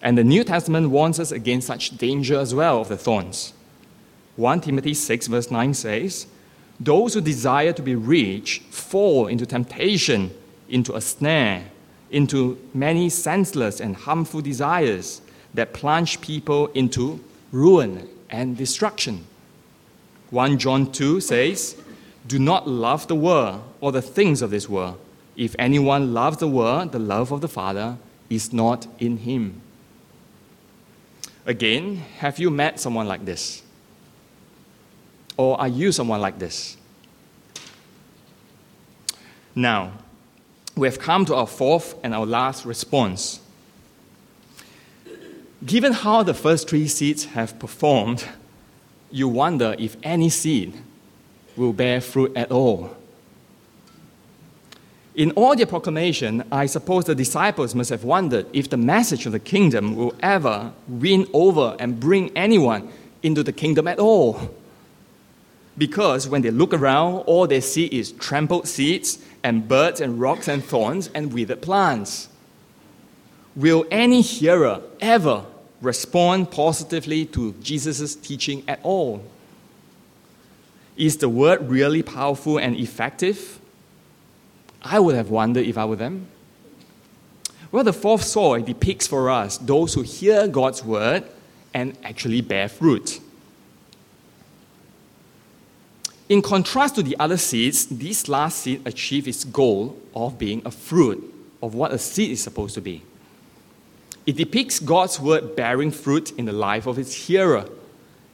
And 0.00 0.16
the 0.16 0.24
New 0.24 0.42
Testament 0.42 0.88
warns 0.88 1.20
us 1.20 1.32
against 1.32 1.66
such 1.66 1.98
danger 1.98 2.38
as 2.38 2.54
well 2.54 2.80
of 2.80 2.88
the 2.88 2.96
thorns. 2.96 3.52
1 4.36 4.62
Timothy 4.62 4.94
6, 4.94 5.26
verse 5.26 5.50
9 5.50 5.74
says, 5.74 6.26
Those 6.84 7.14
who 7.14 7.20
desire 7.20 7.72
to 7.72 7.82
be 7.82 7.94
rich 7.94 8.60
fall 8.70 9.26
into 9.26 9.46
temptation, 9.46 10.30
into 10.68 10.94
a 10.94 11.00
snare, 11.00 11.64
into 12.10 12.58
many 12.74 13.08
senseless 13.08 13.80
and 13.80 13.96
harmful 13.96 14.40
desires 14.40 15.22
that 15.54 15.72
plunge 15.72 16.20
people 16.20 16.68
into 16.68 17.22
ruin 17.50 18.08
and 18.30 18.56
destruction. 18.56 19.24
1 20.30 20.58
John 20.58 20.90
2 20.90 21.20
says, 21.20 21.76
Do 22.26 22.38
not 22.38 22.68
love 22.68 23.06
the 23.06 23.14
world 23.14 23.62
or 23.80 23.92
the 23.92 24.02
things 24.02 24.42
of 24.42 24.50
this 24.50 24.68
world 24.68 24.98
if 25.36 25.56
anyone 25.58 26.12
loves 26.12 26.38
the 26.38 26.48
world, 26.48 26.92
the 26.92 26.98
love 26.98 27.32
of 27.32 27.40
the 27.40 27.48
Father 27.48 27.96
is 28.28 28.52
not 28.52 28.86
in 28.98 29.18
him. 29.18 29.60
Again, 31.46 31.96
have 32.18 32.38
you 32.38 32.50
met 32.50 32.78
someone 32.78 33.08
like 33.08 33.24
this? 33.24 33.61
Or 35.36 35.60
are 35.60 35.68
you 35.68 35.92
someone 35.92 36.20
like 36.20 36.38
this? 36.38 36.76
Now, 39.54 39.92
we 40.76 40.88
have 40.88 40.98
come 40.98 41.24
to 41.26 41.34
our 41.34 41.46
fourth 41.46 41.94
and 42.02 42.14
our 42.14 42.26
last 42.26 42.64
response. 42.64 43.40
Given 45.64 45.92
how 45.92 46.22
the 46.22 46.34
first 46.34 46.68
three 46.68 46.88
seeds 46.88 47.26
have 47.26 47.58
performed, 47.58 48.24
you 49.10 49.28
wonder 49.28 49.76
if 49.78 49.96
any 50.02 50.28
seed 50.28 50.74
will 51.56 51.72
bear 51.72 52.00
fruit 52.00 52.32
at 52.34 52.50
all. 52.50 52.96
In 55.14 55.30
all 55.32 55.54
their 55.54 55.66
proclamation, 55.66 56.42
I 56.50 56.64
suppose 56.64 57.04
the 57.04 57.14
disciples 57.14 57.74
must 57.74 57.90
have 57.90 58.02
wondered 58.02 58.46
if 58.54 58.70
the 58.70 58.78
message 58.78 59.26
of 59.26 59.32
the 59.32 59.38
kingdom 59.38 59.94
will 59.94 60.14
ever 60.20 60.72
win 60.88 61.28
over 61.34 61.76
and 61.78 62.00
bring 62.00 62.34
anyone 62.34 62.90
into 63.22 63.42
the 63.42 63.52
kingdom 63.52 63.86
at 63.86 63.98
all. 63.98 64.50
Because 65.76 66.28
when 66.28 66.42
they 66.42 66.50
look 66.50 66.74
around, 66.74 67.20
all 67.20 67.46
they 67.46 67.60
see 67.60 67.86
is 67.86 68.12
trampled 68.12 68.68
seeds 68.68 69.18
and 69.42 69.66
birds 69.66 70.00
and 70.00 70.20
rocks 70.20 70.48
and 70.48 70.62
thorns 70.62 71.08
and 71.14 71.32
withered 71.32 71.62
plants. 71.62 72.28
Will 73.56 73.84
any 73.90 74.20
hearer 74.20 74.82
ever 75.00 75.44
respond 75.80 76.50
positively 76.50 77.26
to 77.26 77.52
Jesus' 77.62 78.14
teaching 78.14 78.62
at 78.68 78.80
all? 78.82 79.24
Is 80.96 81.16
the 81.18 81.28
word 81.28 81.68
really 81.68 82.02
powerful 82.02 82.58
and 82.58 82.76
effective? 82.76 83.58
I 84.82 85.00
would 85.00 85.14
have 85.14 85.30
wondered 85.30 85.66
if 85.66 85.78
I 85.78 85.84
were 85.84 85.96
them. 85.96 86.26
Well, 87.70 87.84
the 87.84 87.92
fourth 87.92 88.22
soil 88.22 88.60
depicts 88.60 89.06
for 89.06 89.30
us 89.30 89.56
those 89.56 89.94
who 89.94 90.02
hear 90.02 90.46
God's 90.46 90.84
word 90.84 91.24
and 91.72 91.96
actually 92.04 92.42
bear 92.42 92.68
fruit. 92.68 93.20
In 96.32 96.40
contrast 96.40 96.94
to 96.94 97.02
the 97.02 97.14
other 97.20 97.36
seeds, 97.36 97.84
this 97.84 98.26
last 98.26 98.60
seed 98.60 98.80
achieved 98.86 99.28
its 99.28 99.44
goal 99.44 99.98
of 100.14 100.38
being 100.38 100.62
a 100.64 100.70
fruit 100.70 101.22
of 101.62 101.74
what 101.74 101.92
a 101.92 101.98
seed 101.98 102.30
is 102.30 102.42
supposed 102.42 102.72
to 102.72 102.80
be. 102.80 103.02
It 104.24 104.38
depicts 104.38 104.80
God's 104.80 105.20
word 105.20 105.54
bearing 105.56 105.90
fruit 105.90 106.30
in 106.38 106.46
the 106.46 106.52
life 106.54 106.86
of 106.86 106.98
its 106.98 107.12
hearer, 107.12 107.68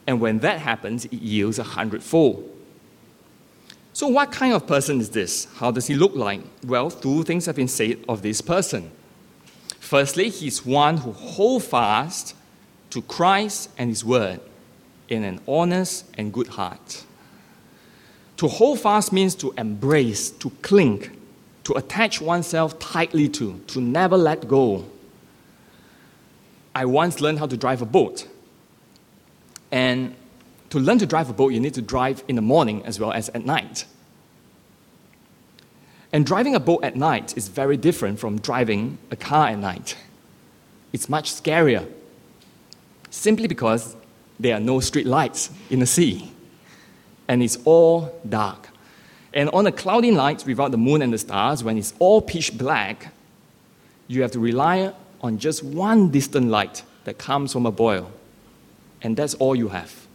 and 0.07 0.21
when 0.21 0.39
that 0.39 0.59
happens, 0.59 1.03
it 1.03 1.11
yields 1.11 1.59
a 1.59 1.63
hundredfold. 1.63 2.49
So, 3.91 4.07
what 4.07 4.31
kind 4.31 4.53
of 4.53 4.65
person 4.65 5.01
is 5.01 5.09
this? 5.09 5.49
How 5.55 5.69
does 5.69 5.87
he 5.87 5.95
look 5.95 6.15
like? 6.15 6.39
Well, 6.63 6.89
two 6.89 7.23
things 7.23 7.47
have 7.47 7.57
been 7.57 7.67
said 7.67 7.97
of 8.07 8.21
this 8.21 8.39
person. 8.39 8.91
Firstly, 9.81 10.29
he's 10.29 10.65
one 10.65 10.95
who 10.95 11.11
holds 11.11 11.67
fast 11.67 12.33
to 12.91 13.01
Christ 13.01 13.71
and 13.77 13.89
his 13.89 14.05
word 14.05 14.39
in 15.09 15.25
an 15.25 15.41
honest 15.45 16.05
and 16.17 16.31
good 16.31 16.47
heart. 16.47 17.03
To 18.39 18.47
hold 18.47 18.79
fast 18.79 19.11
means 19.11 19.35
to 19.35 19.53
embrace, 19.57 20.29
to 20.29 20.49
cling, 20.61 21.11
to 21.65 21.73
attach 21.73 22.21
oneself 22.21 22.79
tightly 22.79 23.27
to, 23.27 23.59
to 23.67 23.81
never 23.81 24.15
let 24.15 24.47
go. 24.47 24.85
I 26.73 26.85
once 26.85 27.19
learned 27.19 27.39
how 27.39 27.47
to 27.47 27.57
drive 27.57 27.81
a 27.81 27.85
boat. 27.85 28.25
And 29.71 30.15
To 30.69 30.79
learn 30.79 30.99
to 30.99 31.05
drive 31.05 31.29
a 31.29 31.33
boat, 31.33 31.51
you 31.51 31.59
need 31.59 31.73
to 31.73 31.81
drive 31.81 32.23
in 32.29 32.35
the 32.37 32.41
morning 32.41 32.85
as 32.85 32.97
well 32.97 33.11
as 33.11 33.27
at 33.29 33.45
night. 33.45 33.85
And 36.13 36.25
driving 36.25 36.55
a 36.55 36.61
boat 36.61 36.83
at 36.83 36.95
night 36.95 37.35
is 37.35 37.49
very 37.49 37.75
different 37.75 38.19
from 38.19 38.39
driving 38.39 38.99
a 39.11 39.17
car 39.17 39.49
at 39.49 39.57
night. 39.57 39.97
It's 40.93 41.09
much 41.09 41.33
scarier, 41.33 41.91
simply 43.09 43.47
because 43.47 43.95
there 44.39 44.55
are 44.55 44.61
no 44.61 44.79
street 44.79 45.07
lights 45.07 45.49
in 45.69 45.79
the 45.79 45.85
sea, 45.85 46.31
and 47.29 47.43
it's 47.43 47.59
all 47.63 48.19
dark. 48.27 48.69
And 49.33 49.49
on 49.51 49.67
a 49.67 49.71
cloudy 49.71 50.09
night 50.09 50.43
without 50.45 50.71
the 50.71 50.77
moon 50.77 51.03
and 51.03 51.13
the 51.13 51.19
stars, 51.19 51.63
when 51.63 51.77
it's 51.77 51.93
all 51.99 52.21
pitch 52.21 52.57
black, 52.57 53.13
you 54.07 54.23
have 54.23 54.31
to 54.31 54.39
rely 54.39 54.91
on 55.21 55.37
just 55.37 55.63
one 55.63 56.09
distant 56.09 56.47
light 56.47 56.83
that 57.03 57.19
comes 57.19 57.53
from 57.53 57.67
a 57.67 57.71
buoy, 57.71 58.03
and 59.03 59.15
that's 59.15 59.35
all 59.35 59.55
you 59.55 59.67
have. 59.69 60.07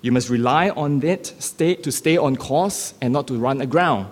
You 0.00 0.12
must 0.12 0.30
rely 0.30 0.70
on 0.70 1.02
stay, 1.40 1.74
to 1.74 1.90
stay 1.90 2.16
on 2.16 2.36
course 2.36 2.94
and 3.00 3.12
not 3.12 3.26
to 3.26 3.34
run 3.34 3.60
aground. 3.60 4.06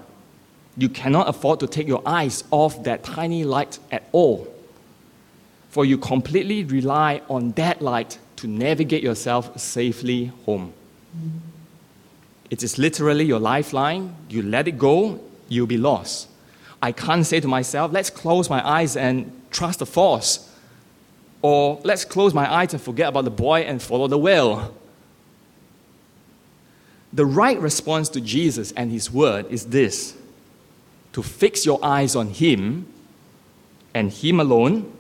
You 0.77 0.89
cannot 0.89 1.29
afford 1.29 1.61
to 1.61 1.69
take 1.69 1.87
your 1.87 2.03
eyes 2.05 2.43
off 2.51 2.83
that 2.83 3.05
tiny 3.05 3.45
light 3.45 3.79
at 3.93 4.09
all, 4.11 4.53
for 5.71 5.85
you 5.85 5.97
completely 5.97 6.65
rely 6.65 7.23
on 7.31 7.53
that 7.53 7.81
light 7.81 8.19
to 8.37 8.49
navigate 8.49 9.05
yourself 9.05 9.59
safely 9.61 10.33
home. 10.45 10.73
It 12.51 12.63
is 12.63 12.79
literally 12.79 13.25
your 13.25 13.41
lifeline. 13.41 14.15
You 14.29 14.43
let 14.43 14.69
it 14.69 14.79
go, 14.79 15.21
you'll 15.49 15.67
be 15.67 15.79
lost. 15.79 16.29
I 16.81 16.93
can't 16.93 17.27
say 17.27 17.41
to 17.41 17.49
myself, 17.49 17.93
let's 17.93 18.11
close 18.11 18.49
my 18.49 18.67
eyes 18.67 18.97
and 18.97 19.33
trust 19.51 19.81
the 19.81 19.87
force. 19.87 20.53
Or 21.43 21.81
let's 21.85 22.05
close 22.05 22.35
my 22.35 22.53
eyes 22.53 22.73
and 22.73 22.83
forget 22.83 23.09
about 23.09 23.25
the 23.25 23.31
buoy 23.31 23.65
and 23.65 23.83
follow 23.83 24.07
the 24.07 24.19
whale. 24.19 24.75
The 27.13 27.27
right 27.27 27.59
response 27.59 28.09
to 28.11 28.21
Jesus 28.21 28.73
and 28.73 28.91
his 28.91 29.11
word 29.11 29.47
is 29.51 29.67
this 29.67 30.17
to 31.13 31.23
fix 31.23 31.65
your 31.65 31.83
eyes 31.83 32.15
on 32.15 32.29
him 32.29 32.87
and 33.95 34.13
him 34.13 34.39
alone, 34.39 34.93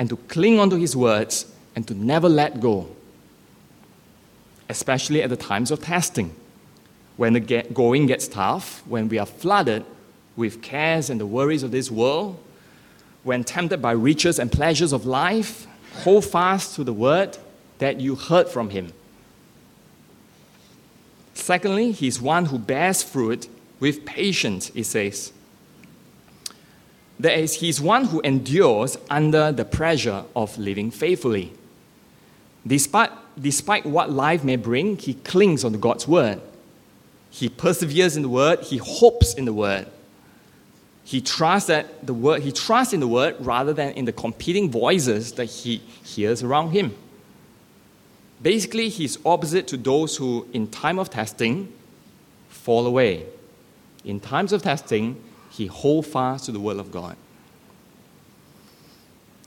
and 0.00 0.08
to 0.08 0.16
cling 0.16 0.58
onto 0.58 0.76
his 0.76 0.96
words 0.96 1.46
and 1.76 1.86
to 1.86 1.94
never 1.94 2.28
let 2.28 2.58
go, 2.58 2.88
especially 4.72 5.22
at 5.22 5.28
the 5.28 5.36
times 5.36 5.70
of 5.70 5.82
testing. 5.82 6.34
When 7.18 7.34
the 7.34 7.40
get 7.40 7.74
going 7.74 8.06
gets 8.06 8.26
tough, 8.26 8.82
when 8.86 9.08
we 9.08 9.18
are 9.18 9.26
flooded 9.26 9.84
with 10.34 10.62
cares 10.62 11.10
and 11.10 11.20
the 11.20 11.26
worries 11.26 11.62
of 11.62 11.70
this 11.70 11.90
world, 11.90 12.42
when 13.22 13.44
tempted 13.44 13.82
by 13.82 13.92
riches 13.92 14.38
and 14.38 14.50
pleasures 14.50 14.92
of 14.92 15.04
life, 15.04 15.66
hold 16.02 16.24
fast 16.24 16.74
to 16.76 16.84
the 16.84 16.92
word 16.92 17.36
that 17.78 18.00
you 18.00 18.14
heard 18.14 18.48
from 18.48 18.70
him. 18.70 18.94
Secondly, 21.34 21.92
he's 21.92 22.18
one 22.20 22.46
who 22.46 22.58
bears 22.58 23.02
fruit 23.02 23.48
with 23.78 24.06
patience, 24.06 24.70
it 24.74 24.84
says. 24.84 25.32
That 27.20 27.38
is, 27.38 27.54
he's 27.56 27.78
one 27.78 28.06
who 28.06 28.22
endures 28.22 28.96
under 29.10 29.52
the 29.52 29.66
pressure 29.66 30.24
of 30.34 30.56
living 30.56 30.90
faithfully. 30.90 31.52
Despite, 32.66 33.10
despite 33.40 33.86
what 33.86 34.10
life 34.10 34.44
may 34.44 34.56
bring, 34.56 34.96
he 34.96 35.14
clings 35.14 35.64
on 35.64 35.72
to 35.72 35.78
God's 35.78 36.06
word. 36.06 36.40
He 37.30 37.48
perseveres 37.48 38.16
in 38.16 38.22
the 38.22 38.28
word, 38.28 38.60
he 38.60 38.76
hopes 38.76 39.34
in 39.34 39.44
the 39.46 39.52
word. 39.52 39.86
He 41.04 41.20
trusts 41.20 41.68
that 41.68 42.06
the 42.06 42.14
word, 42.14 42.42
he 42.42 42.52
trusts 42.52 42.92
in 42.92 43.00
the 43.00 43.08
word 43.08 43.36
rather 43.40 43.72
than 43.72 43.92
in 43.94 44.04
the 44.04 44.12
competing 44.12 44.70
voices 44.70 45.32
that 45.32 45.46
he 45.46 45.78
hears 46.04 46.42
around 46.42 46.70
him. 46.70 46.94
Basically, 48.40 48.88
he's 48.88 49.18
opposite 49.24 49.66
to 49.68 49.76
those 49.76 50.16
who, 50.16 50.46
in 50.52 50.66
time 50.66 50.98
of 50.98 51.10
testing, 51.10 51.72
fall 52.48 52.86
away. 52.86 53.26
In 54.04 54.20
times 54.20 54.52
of 54.52 54.62
testing, 54.62 55.22
he 55.50 55.66
hold 55.66 56.06
fast 56.06 56.46
to 56.46 56.52
the 56.52 56.60
word 56.60 56.78
of 56.78 56.90
God. 56.90 57.16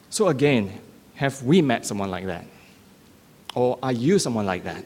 So 0.10 0.28
again, 0.30 0.80
have 1.15 1.43
we 1.43 1.62
met 1.62 1.86
someone 1.86 2.10
like 2.10 2.26
that? 2.26 2.45
Or 3.55 3.79
are 3.81 3.93
you 3.93 4.19
someone 4.19 4.45
like 4.45 4.65
that? 4.65 4.83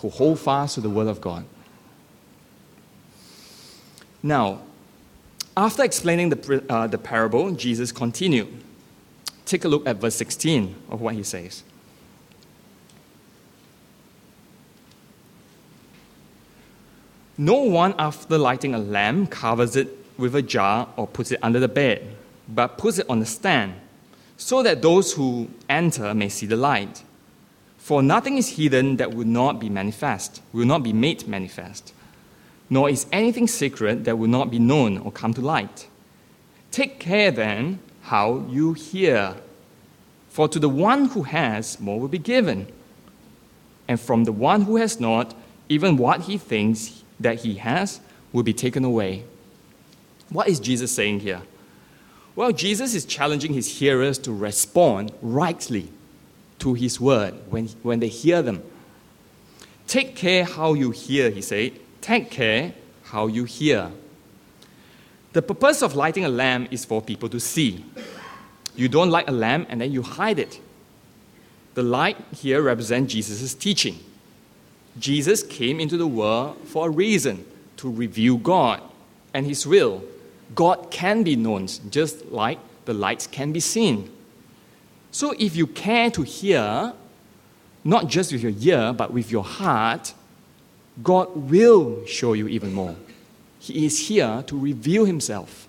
Who 0.00 0.10
hold 0.10 0.40
fast 0.40 0.74
to 0.74 0.80
the 0.80 0.90
word 0.90 1.06
of 1.06 1.20
God? 1.20 1.44
Now, 4.22 4.60
after 5.56 5.84
explaining 5.84 6.30
the, 6.30 6.64
uh, 6.68 6.86
the 6.88 6.98
parable, 6.98 7.52
Jesus 7.52 7.92
continued. 7.92 8.48
Take 9.46 9.64
a 9.64 9.68
look 9.68 9.86
at 9.86 9.96
verse 9.96 10.14
16 10.16 10.74
of 10.90 11.00
what 11.00 11.14
he 11.14 11.22
says. 11.22 11.62
No 17.38 17.62
one, 17.62 17.94
after 17.98 18.38
lighting 18.38 18.74
a 18.74 18.78
lamp, 18.78 19.30
covers 19.30 19.76
it 19.76 19.88
with 20.16 20.34
a 20.34 20.42
jar 20.42 20.88
or 20.96 21.06
puts 21.06 21.32
it 21.32 21.38
under 21.42 21.58
the 21.58 21.68
bed, 21.68 22.16
but 22.48 22.78
puts 22.78 22.98
it 22.98 23.06
on 23.08 23.20
a 23.22 23.26
stand, 23.26 23.74
so 24.36 24.62
that 24.62 24.82
those 24.82 25.12
who 25.12 25.48
enter 25.68 26.14
may 26.14 26.28
see 26.28 26.46
the 26.46 26.56
light. 26.56 27.02
For 27.82 28.00
nothing 28.00 28.38
is 28.38 28.50
hidden 28.50 28.98
that 28.98 29.12
will 29.12 29.26
not 29.26 29.58
be 29.58 29.68
manifest, 29.68 30.40
will 30.52 30.66
not 30.66 30.84
be 30.84 30.92
made 30.92 31.26
manifest, 31.26 31.92
nor 32.70 32.88
is 32.88 33.06
anything 33.10 33.48
secret 33.48 34.04
that 34.04 34.16
will 34.16 34.28
not 34.28 34.52
be 34.52 34.60
known 34.60 34.98
or 34.98 35.10
come 35.10 35.34
to 35.34 35.40
light. 35.40 35.88
Take 36.70 37.00
care 37.00 37.32
then 37.32 37.80
how 38.02 38.46
you 38.48 38.74
hear. 38.74 39.34
For 40.28 40.46
to 40.46 40.60
the 40.60 40.68
one 40.68 41.06
who 41.06 41.24
has, 41.24 41.80
more 41.80 41.98
will 41.98 42.06
be 42.06 42.18
given. 42.18 42.68
And 43.88 44.00
from 44.00 44.24
the 44.24 44.32
one 44.32 44.62
who 44.62 44.76
has 44.76 45.00
not, 45.00 45.34
even 45.68 45.96
what 45.96 46.20
he 46.22 46.38
thinks 46.38 47.02
that 47.18 47.40
he 47.40 47.54
has 47.54 48.00
will 48.32 48.44
be 48.44 48.54
taken 48.54 48.84
away. 48.84 49.24
What 50.28 50.46
is 50.46 50.60
Jesus 50.60 50.92
saying 50.92 51.18
here? 51.18 51.42
Well, 52.36 52.52
Jesus 52.52 52.94
is 52.94 53.04
challenging 53.04 53.54
his 53.54 53.80
hearers 53.80 54.18
to 54.18 54.32
respond 54.32 55.10
rightly 55.20 55.88
to 56.62 56.74
his 56.74 57.00
word 57.00 57.34
when, 57.50 57.66
when 57.82 57.98
they 57.98 58.06
hear 58.06 58.40
them. 58.40 58.62
Take 59.88 60.14
care 60.14 60.44
how 60.44 60.74
you 60.74 60.92
hear, 60.92 61.28
he 61.28 61.42
said. 61.42 61.72
Take 62.00 62.30
care 62.30 62.72
how 63.02 63.26
you 63.26 63.44
hear. 63.44 63.90
The 65.32 65.42
purpose 65.42 65.82
of 65.82 65.96
lighting 65.96 66.24
a 66.24 66.28
lamp 66.28 66.72
is 66.72 66.84
for 66.84 67.02
people 67.02 67.28
to 67.30 67.40
see. 67.40 67.84
You 68.76 68.88
don't 68.88 69.10
light 69.10 69.28
a 69.28 69.32
lamp 69.32 69.66
and 69.70 69.80
then 69.80 69.90
you 69.90 70.02
hide 70.02 70.38
it. 70.38 70.60
The 71.74 71.82
light 71.82 72.16
here 72.32 72.62
represents 72.62 73.12
Jesus' 73.12 73.54
teaching. 73.54 73.98
Jesus 74.96 75.42
came 75.42 75.80
into 75.80 75.96
the 75.96 76.06
world 76.06 76.58
for 76.66 76.86
a 76.86 76.90
reason 76.90 77.44
to 77.78 77.90
reveal 77.90 78.36
God 78.36 78.80
and 79.34 79.46
His 79.46 79.66
will. 79.66 80.04
God 80.54 80.92
can 80.92 81.24
be 81.24 81.34
known 81.34 81.66
just 81.90 82.26
like 82.26 82.60
the 82.84 82.94
lights 82.94 83.26
can 83.26 83.50
be 83.50 83.60
seen. 83.60 84.11
So 85.12 85.34
if 85.38 85.54
you 85.54 85.66
care 85.66 86.10
to 86.10 86.22
hear, 86.22 86.94
not 87.84 88.08
just 88.08 88.32
with 88.32 88.42
your 88.42 88.54
ear, 88.58 88.94
but 88.94 89.12
with 89.12 89.30
your 89.30 89.44
heart, 89.44 90.14
God 91.02 91.28
will 91.36 92.04
show 92.06 92.32
you 92.32 92.48
even 92.48 92.72
more. 92.72 92.96
He 93.60 93.84
is 93.86 94.08
here 94.08 94.42
to 94.46 94.58
reveal 94.58 95.04
Himself. 95.04 95.68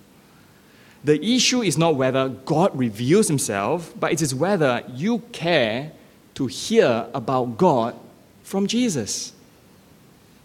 The 1.04 1.22
issue 1.22 1.60
is 1.60 1.76
not 1.76 1.94
whether 1.94 2.30
God 2.30 2.76
reveals 2.76 3.28
Himself, 3.28 3.92
but 4.00 4.12
it 4.12 4.22
is 4.22 4.34
whether 4.34 4.82
you 4.88 5.18
care 5.30 5.92
to 6.34 6.46
hear 6.46 7.06
about 7.12 7.58
God 7.58 7.94
from 8.42 8.66
Jesus. 8.66 9.34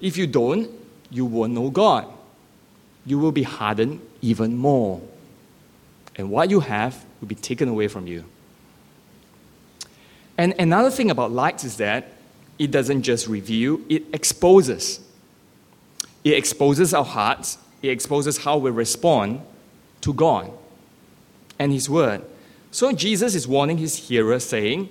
If 0.01 0.17
you 0.17 0.27
don't, 0.27 0.69
you 1.09 1.25
won't 1.25 1.53
know 1.53 1.69
God. 1.69 2.05
You 3.05 3.17
will 3.17 3.31
be 3.31 3.43
hardened 3.43 4.01
even 4.21 4.57
more. 4.57 5.01
And 6.17 6.29
what 6.29 6.49
you 6.49 6.59
have 6.59 7.05
will 7.21 7.29
be 7.29 7.35
taken 7.35 7.69
away 7.69 7.87
from 7.87 8.05
you. 8.05 8.25
And 10.39 10.55
another 10.57 10.89
thing 10.89 11.11
about 11.11 11.33
light 11.33 11.65
is 11.65 11.75
that 11.77 12.13
it 12.57 12.71
doesn't 12.71 13.03
just 13.03 13.27
reveal, 13.27 13.81
it 13.89 14.03
exposes. 14.13 15.01
It 16.23 16.37
exposes 16.37 16.93
our 16.93 17.03
hearts, 17.03 17.57
it 17.81 17.89
exposes 17.89 18.37
how 18.37 18.57
we 18.57 18.71
respond 18.71 19.41
to 19.99 20.13
God 20.13 20.49
and 21.59 21.73
His 21.73 21.89
Word. 21.89 22.23
So 22.71 22.93
Jesus 22.93 23.35
is 23.35 23.49
warning 23.49 23.79
his 23.79 23.95
hearers, 24.07 24.45
saying, 24.45 24.87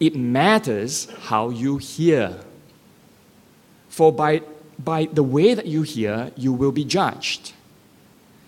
it 0.00 0.16
matters 0.16 1.08
how 1.24 1.50
you 1.50 1.76
hear. 1.76 2.40
For 3.90 4.12
by, 4.12 4.40
by 4.78 5.08
the 5.12 5.22
way 5.22 5.52
that 5.52 5.66
you 5.66 5.82
hear, 5.82 6.32
you 6.36 6.54
will 6.54 6.72
be 6.72 6.84
judged. 6.84 7.52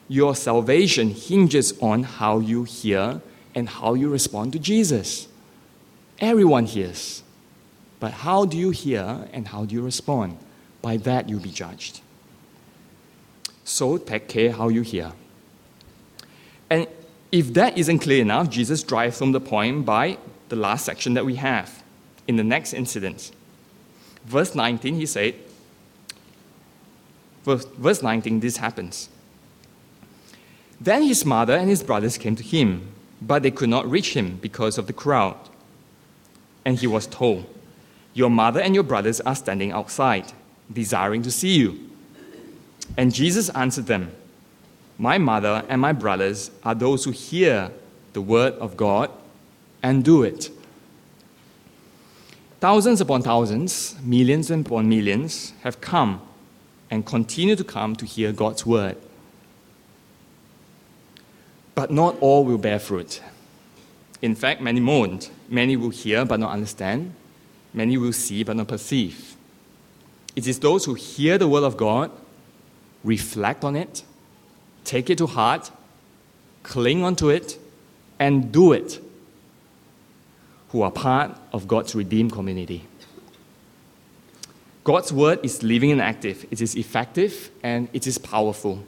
Your 0.09 0.35
salvation 0.35 1.11
hinges 1.11 1.77
on 1.81 2.05
how 2.05 2.39
you 2.39 2.65
hear 2.65 3.21
and 3.55 3.69
how 3.69 3.93
you 3.93 4.09
respond 4.09 4.55
to 4.55 4.59
Jesus. 4.59 5.29
Everyone 6.19 6.67
hears. 6.67 7.23
But 8.01 8.13
how 8.13 8.45
do 8.45 8.57
you 8.57 8.71
hear 8.71 9.29
and 9.33 9.49
how 9.49 9.65
do 9.65 9.75
you 9.75 9.83
respond? 9.83 10.39
By 10.83 10.97
that 10.99 11.29
you'll 11.29 11.41
be 11.41 11.51
judged. 11.51 12.01
So 13.65 13.99
take 13.99 14.29
care 14.29 14.53
how 14.53 14.69
you 14.69 14.83
hear. 14.83 15.13
And 16.71 16.87
if 17.33 17.53
that 17.55 17.77
isn't 17.77 18.01
clear 18.01 18.23
enough, 18.23 18.51
Jesus 18.51 18.83
drives 18.83 19.19
home 19.19 19.33
the 19.33 19.41
point 19.41 19.85
by 19.85 20.19
the 20.49 20.57
last 20.57 20.85
section 20.85 21.15
that 21.15 21.25
we 21.25 21.37
have 21.37 21.83
in 22.29 22.37
the 22.37 22.45
next 22.45 22.73
incident. 22.73 23.33
verse 24.25 24.55
19, 24.55 24.97
he 24.97 25.07
said, 25.07 25.35
verse, 27.45 27.65
verse 27.65 28.03
19, 28.03 28.41
this 28.41 28.57
happens. 28.57 29.09
Then 30.81 31.03
his 31.03 31.25
mother 31.25 31.55
and 31.55 31.69
his 31.69 31.83
brothers 31.83 32.19
came 32.19 32.37
to 32.37 32.43
him, 32.43 32.93
but 33.23 33.43
they 33.43 33.51
could 33.51 33.69
not 33.69 33.89
reach 33.89 34.15
him 34.15 34.39
because 34.43 34.79
of 34.79 34.87
the 34.87 34.93
crowd. 34.93 35.37
And 36.67 36.77
he 36.77 36.89
was 36.89 37.07
told, 37.07 37.47
Your 38.13 38.29
mother 38.29 38.61
and 38.61 38.75
your 38.75 38.83
brothers 38.83 39.21
are 39.21 39.37
standing 39.37 39.71
outside, 39.71 40.33
desiring 40.71 41.23
to 41.23 41.31
see 41.31 41.57
you. 41.57 41.79
And 42.97 43.15
Jesus 43.15 43.49
answered 43.51 43.87
them, 43.87 44.11
My 44.99 45.17
mother 45.17 45.65
and 45.69 45.81
my 45.81 45.93
brothers 45.93 46.51
are 46.65 46.75
those 46.75 47.05
who 47.05 47.13
hear 47.13 47.71
the 48.15 48.21
word 48.21 48.55
of 48.55 48.77
God 48.77 49.11
and 49.81 50.05
do 50.05 50.25
it. 50.25 50.51
Thousands 52.59 53.01
upon 53.01 53.23
thousands, 53.23 53.95
millions 54.03 54.51
upon 54.51 54.89
millions 54.89 55.53
have 55.63 55.81
come 55.81 56.21
and 56.91 57.07
continue 57.07 57.55
to 57.55 57.63
come 57.63 57.95
to 57.95 58.05
hear 58.05 58.33
God's 58.33 58.67
word. 58.67 58.97
But 61.77 61.93
not 61.93 62.17
all 62.21 62.45
will 62.45 62.59
bear 62.59 62.81
fruit. 62.81 63.21
In 64.23 64.35
fact, 64.35 64.61
many 64.61 64.81
won't. 64.81 65.31
Many 65.49 65.77
will 65.77 65.91
hear 65.91 66.25
but 66.25 66.41
not 66.41 66.53
understand. 66.53 67.15
Many 67.73 67.99
will 67.99 68.13
see 68.13 68.43
but 68.43 68.57
not 68.57 68.69
perceive. 68.69 69.37
It 70.35 70.47
is 70.47 70.59
those 70.59 70.85
who 70.85 70.95
hear 70.95 71.39
the 71.39 71.49
word 71.49 71.65
of 71.65 71.77
God, 71.77 72.11
reflect 73.05 73.65
on 73.65 73.77
it, 73.77 74.03
take 74.85 75.11
it 75.11 75.19
to 75.19 75.27
heart, 75.27 75.71
cling 76.63 77.03
onto 77.03 77.29
it, 77.29 77.59
and 78.19 78.53
do 78.53 78.73
it 78.73 79.01
who 80.71 80.83
are 80.83 80.91
part 80.91 81.37
of 81.53 81.69
God's 81.69 81.95
redeemed 81.95 82.33
community. 82.33 82.85
God's 84.85 85.13
word 85.13 85.41
is 85.43 85.63
living 85.63 85.91
and 85.91 86.01
active, 86.01 86.47
it 86.51 86.61
is 86.61 86.77
effective, 86.77 87.51
and 87.63 87.89
it 87.93 88.07
is 88.07 88.19
powerful. 88.19 88.85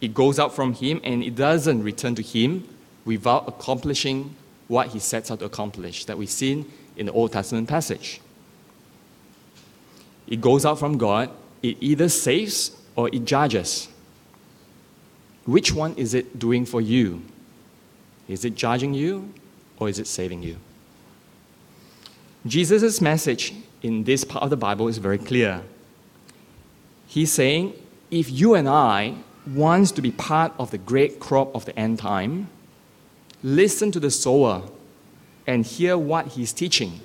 It 0.00 0.14
goes 0.14 0.38
out 0.38 0.54
from 0.54 0.74
Him 0.74 1.00
and 1.02 1.22
it 1.22 1.34
doesn't 1.34 1.82
return 1.82 2.14
to 2.16 2.22
Him 2.22 2.68
without 3.04 3.48
accomplishing 3.48 4.36
what 4.68 4.88
He 4.88 4.98
sets 4.98 5.30
out 5.30 5.38
to 5.40 5.44
accomplish, 5.44 6.04
that 6.06 6.18
we've 6.18 6.30
seen 6.30 6.70
in 6.96 7.06
the 7.06 7.12
Old 7.12 7.32
Testament 7.32 7.68
passage. 7.68 8.20
It 10.26 10.40
goes 10.40 10.66
out 10.66 10.78
from 10.78 10.98
God, 10.98 11.30
it 11.62 11.76
either 11.80 12.08
saves 12.08 12.76
or 12.96 13.08
it 13.08 13.24
judges. 13.24 13.88
Which 15.44 15.72
one 15.72 15.94
is 15.94 16.14
it 16.14 16.38
doing 16.38 16.66
for 16.66 16.80
you? 16.80 17.22
Is 18.28 18.44
it 18.44 18.56
judging 18.56 18.94
you 18.94 19.32
or 19.78 19.88
is 19.88 19.98
it 19.98 20.08
saving 20.08 20.42
you? 20.42 20.56
Jesus' 22.44 23.00
message 23.00 23.54
in 23.82 24.04
this 24.04 24.24
part 24.24 24.42
of 24.42 24.50
the 24.50 24.56
Bible 24.56 24.88
is 24.88 24.98
very 24.98 25.18
clear. 25.18 25.62
He's 27.06 27.30
saying, 27.30 27.74
if 28.10 28.30
you 28.30 28.54
and 28.54 28.68
I 28.68 29.14
want 29.46 29.94
to 29.94 30.02
be 30.02 30.10
part 30.10 30.52
of 30.58 30.72
the 30.72 30.78
great 30.78 31.20
crop 31.20 31.54
of 31.54 31.64
the 31.64 31.78
end 31.78 32.00
time, 32.00 32.48
listen 33.42 33.90
to 33.92 34.00
the 34.00 34.10
sower 34.10 34.62
and 35.46 35.64
hear 35.64 35.96
what 35.96 36.28
he's 36.28 36.52
teaching. 36.52 37.00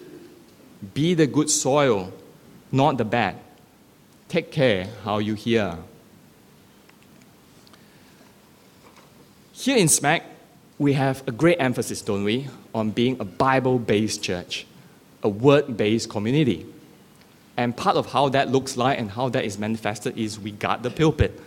Be 0.94 1.14
the 1.14 1.28
good 1.28 1.50
soil, 1.50 2.12
not 2.72 2.98
the 2.98 3.06
bad. 3.06 3.38
Take 4.28 4.52
care 4.52 4.88
how 5.04 5.20
you 5.20 5.36
hear. 5.36 5.78
Here 9.52 9.78
in 9.78 9.88
SMAC, 9.88 10.24
we 10.80 10.94
have 10.94 11.22
a 11.28 11.32
great 11.32 11.58
emphasis, 11.60 12.02
don't 12.02 12.24
we, 12.24 12.48
on 12.74 12.90
being 12.90 13.20
a 13.20 13.26
Bible 13.26 13.78
based 13.78 14.24
church, 14.24 14.66
a 15.22 15.30
word 15.30 15.78
based 15.78 16.10
community. 16.10 16.66
And 17.58 17.78
part 17.78 17.96
of 17.96 18.08
how 18.08 18.30
that 18.30 18.50
looks 18.50 18.78
like 18.78 18.98
and 18.98 19.12
how 19.12 19.30
that 19.30 19.46
is 19.46 19.60
manifested 19.60 20.18
is 20.18 20.40
we 20.40 20.52
guard 20.52 20.82
the 20.82 20.90
pulpit. 20.90 21.40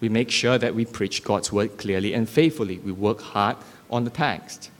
We 0.00 0.08
make 0.08 0.30
sure 0.30 0.58
that 0.58 0.74
we 0.74 0.84
preach 0.84 1.22
God's 1.22 1.52
word 1.52 1.78
clearly 1.78 2.14
and 2.14 2.28
faithfully. 2.28 2.78
We 2.78 2.90
work 2.90 3.20
hard 3.20 3.56
on 3.92 4.04
the 4.04 4.10
text. 4.10 4.70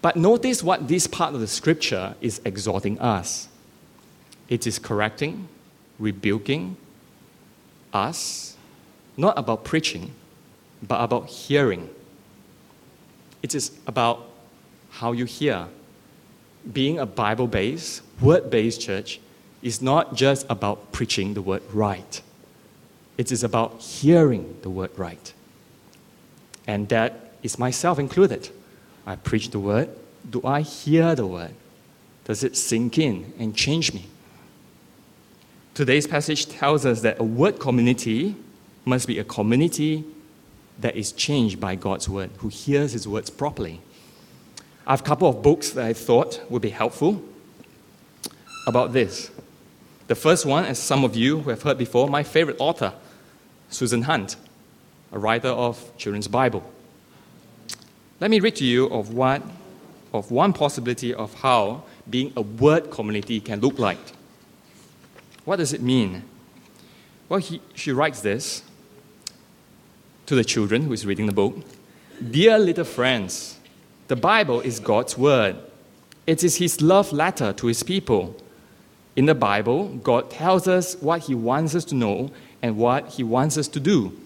But 0.00 0.16
notice 0.16 0.62
what 0.62 0.86
this 0.86 1.06
part 1.06 1.34
of 1.34 1.40
the 1.40 1.48
scripture 1.48 2.14
is 2.20 2.40
exhorting 2.44 2.98
us 3.00 3.48
it 4.48 4.66
is 4.66 4.78
correcting, 4.78 5.46
rebuking 5.98 6.76
us, 7.92 8.56
not 9.16 9.38
about 9.38 9.64
preaching, 9.64 10.12
but 10.82 11.02
about 11.02 11.28
hearing. 11.28 11.90
It 13.42 13.54
is 13.54 13.72
about 13.86 14.26
how 14.90 15.12
you 15.12 15.26
hear. 15.26 15.66
Being 16.72 16.98
a 16.98 17.06
Bible 17.06 17.46
based, 17.46 18.02
word 18.20 18.50
based 18.50 18.80
church 18.80 19.20
is 19.62 19.82
not 19.82 20.14
just 20.14 20.46
about 20.48 20.92
preaching 20.92 21.34
the 21.34 21.42
word 21.42 21.62
right, 21.72 22.22
it 23.16 23.32
is 23.32 23.44
about 23.44 23.80
hearing 23.80 24.56
the 24.62 24.70
word 24.70 24.90
right. 24.96 25.32
And 26.66 26.88
that 26.88 27.27
is 27.42 27.58
myself 27.58 27.98
included. 27.98 28.50
I 29.06 29.16
preach 29.16 29.50
the 29.50 29.58
word. 29.58 29.88
Do 30.28 30.40
I 30.44 30.60
hear 30.62 31.14
the 31.14 31.26
word? 31.26 31.54
Does 32.24 32.44
it 32.44 32.56
sink 32.56 32.98
in 32.98 33.32
and 33.38 33.56
change 33.56 33.94
me? 33.94 34.06
Today's 35.74 36.06
passage 36.06 36.46
tells 36.46 36.84
us 36.84 37.02
that 37.02 37.20
a 37.20 37.24
word 37.24 37.58
community 37.58 38.34
must 38.84 39.06
be 39.06 39.18
a 39.18 39.24
community 39.24 40.04
that 40.78 40.96
is 40.96 41.12
changed 41.12 41.60
by 41.60 41.74
God's 41.74 42.08
word, 42.08 42.30
who 42.38 42.48
hears 42.48 42.92
his 42.92 43.06
words 43.06 43.30
properly. 43.30 43.80
I 44.86 44.92
have 44.92 45.00
a 45.00 45.04
couple 45.04 45.28
of 45.28 45.42
books 45.42 45.70
that 45.70 45.84
I 45.84 45.92
thought 45.92 46.42
would 46.50 46.62
be 46.62 46.70
helpful 46.70 47.22
about 48.66 48.92
this. 48.92 49.30
The 50.06 50.14
first 50.14 50.46
one, 50.46 50.64
as 50.64 50.78
some 50.78 51.04
of 51.04 51.14
you 51.14 51.40
who 51.40 51.50
have 51.50 51.62
heard 51.62 51.78
before, 51.78 52.08
my 52.08 52.22
favorite 52.22 52.56
author, 52.58 52.92
Susan 53.70 54.02
Hunt, 54.02 54.36
a 55.12 55.18
writer 55.18 55.48
of 55.48 55.96
children's 55.96 56.28
Bible. 56.28 56.62
Let 58.20 58.30
me 58.30 58.40
read 58.40 58.56
to 58.56 58.64
you 58.64 58.86
of 58.86 59.14
what 59.14 59.42
of 60.12 60.30
one 60.30 60.52
possibility 60.52 61.14
of 61.14 61.34
how 61.34 61.84
being 62.08 62.32
a 62.36 62.40
word 62.40 62.90
community 62.90 63.40
can 63.40 63.60
look 63.60 63.78
like. 63.78 63.98
What 65.44 65.56
does 65.56 65.72
it 65.72 65.82
mean? 65.82 66.24
Well, 67.28 67.40
he, 67.40 67.60
she 67.74 67.92
writes 67.92 68.20
this 68.20 68.62
to 70.26 70.34
the 70.34 70.44
children 70.44 70.82
who 70.82 70.92
is 70.92 71.06
reading 71.06 71.26
the 71.26 71.32
book 71.32 71.56
Dear 72.30 72.58
little 72.58 72.84
friends, 72.84 73.58
the 74.08 74.16
Bible 74.16 74.60
is 74.60 74.80
God's 74.80 75.16
Word. 75.16 75.56
It 76.26 76.42
is 76.42 76.56
His 76.56 76.80
love 76.80 77.12
letter 77.12 77.52
to 77.52 77.66
His 77.68 77.82
people. 77.82 78.34
In 79.14 79.26
the 79.26 79.34
Bible, 79.34 79.88
God 80.02 80.30
tells 80.30 80.66
us 80.66 80.96
what 80.96 81.22
He 81.22 81.34
wants 81.34 81.74
us 81.74 81.84
to 81.86 81.94
know 81.94 82.30
and 82.62 82.76
what 82.76 83.10
He 83.10 83.22
wants 83.22 83.56
us 83.56 83.68
to 83.68 83.80
do. 83.80 84.18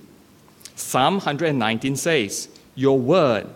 Psalm 0.76 1.14
119 1.14 1.96
says, 1.96 2.48
Your 2.74 2.98
word 2.98 3.46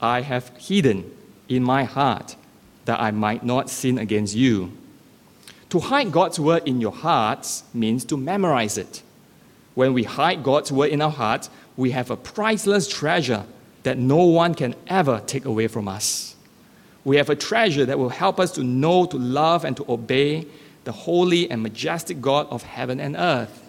I 0.00 0.20
have 0.20 0.48
hidden 0.56 1.10
in 1.48 1.62
my 1.62 1.84
heart 1.84 2.36
that 2.84 3.00
I 3.00 3.10
might 3.10 3.44
not 3.44 3.70
sin 3.70 3.98
against 3.98 4.34
you. 4.34 4.72
To 5.70 5.80
hide 5.80 6.12
God's 6.12 6.38
word 6.38 6.62
in 6.66 6.80
your 6.80 6.92
hearts 6.92 7.64
means 7.74 8.04
to 8.06 8.16
memorize 8.16 8.78
it. 8.78 9.02
When 9.74 9.92
we 9.92 10.04
hide 10.04 10.42
God's 10.42 10.70
word 10.72 10.90
in 10.90 11.02
our 11.02 11.10
hearts, 11.10 11.50
we 11.76 11.90
have 11.90 12.10
a 12.10 12.16
priceless 12.16 12.88
treasure 12.88 13.44
that 13.82 13.98
no 13.98 14.24
one 14.24 14.54
can 14.54 14.74
ever 14.86 15.22
take 15.26 15.44
away 15.44 15.68
from 15.68 15.88
us. 15.88 16.34
We 17.04 17.16
have 17.18 17.30
a 17.30 17.36
treasure 17.36 17.84
that 17.84 17.98
will 17.98 18.08
help 18.08 18.40
us 18.40 18.52
to 18.52 18.64
know, 18.64 19.06
to 19.06 19.16
love, 19.16 19.64
and 19.64 19.76
to 19.76 19.84
obey 19.88 20.46
the 20.84 20.92
holy 20.92 21.50
and 21.50 21.62
majestic 21.62 22.20
God 22.20 22.46
of 22.50 22.62
heaven 22.62 22.98
and 22.98 23.16
earth. 23.16 23.62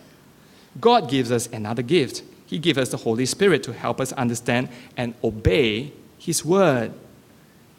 God 0.79 1.09
gives 1.09 1.31
us 1.31 1.47
another 1.47 1.81
gift. 1.81 2.23
He 2.45 2.59
gives 2.59 2.77
us 2.77 2.89
the 2.89 2.97
Holy 2.97 3.25
Spirit 3.25 3.63
to 3.63 3.73
help 3.73 3.99
us 3.99 4.13
understand 4.13 4.69
and 4.95 5.13
obey 5.23 5.91
His 6.17 6.43
Word. 6.43 6.93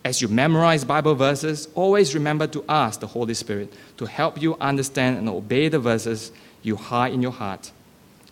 As 0.05 0.23
you 0.23 0.29
memorize 0.29 0.85
Bible 0.85 1.15
verses, 1.15 1.69
always 1.75 2.15
remember 2.15 2.47
to 2.47 2.65
ask 2.69 3.01
the 3.01 3.07
Holy 3.07 3.35
Spirit 3.35 3.73
to 3.97 4.07
help 4.07 4.41
you 4.41 4.57
understand 4.61 5.19
and 5.19 5.29
obey 5.29 5.69
the 5.69 5.79
verses 5.79 6.33
you 6.63 6.77
hide 6.77 7.13
in 7.13 7.21
your 7.21 7.33
heart. 7.33 7.73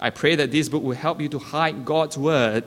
I 0.00 0.10
pray 0.10 0.36
that 0.36 0.52
this 0.52 0.68
book 0.68 0.82
will 0.82 0.96
help 0.96 1.20
you 1.20 1.28
to 1.30 1.38
hide 1.38 1.84
God's 1.84 2.16
word 2.16 2.64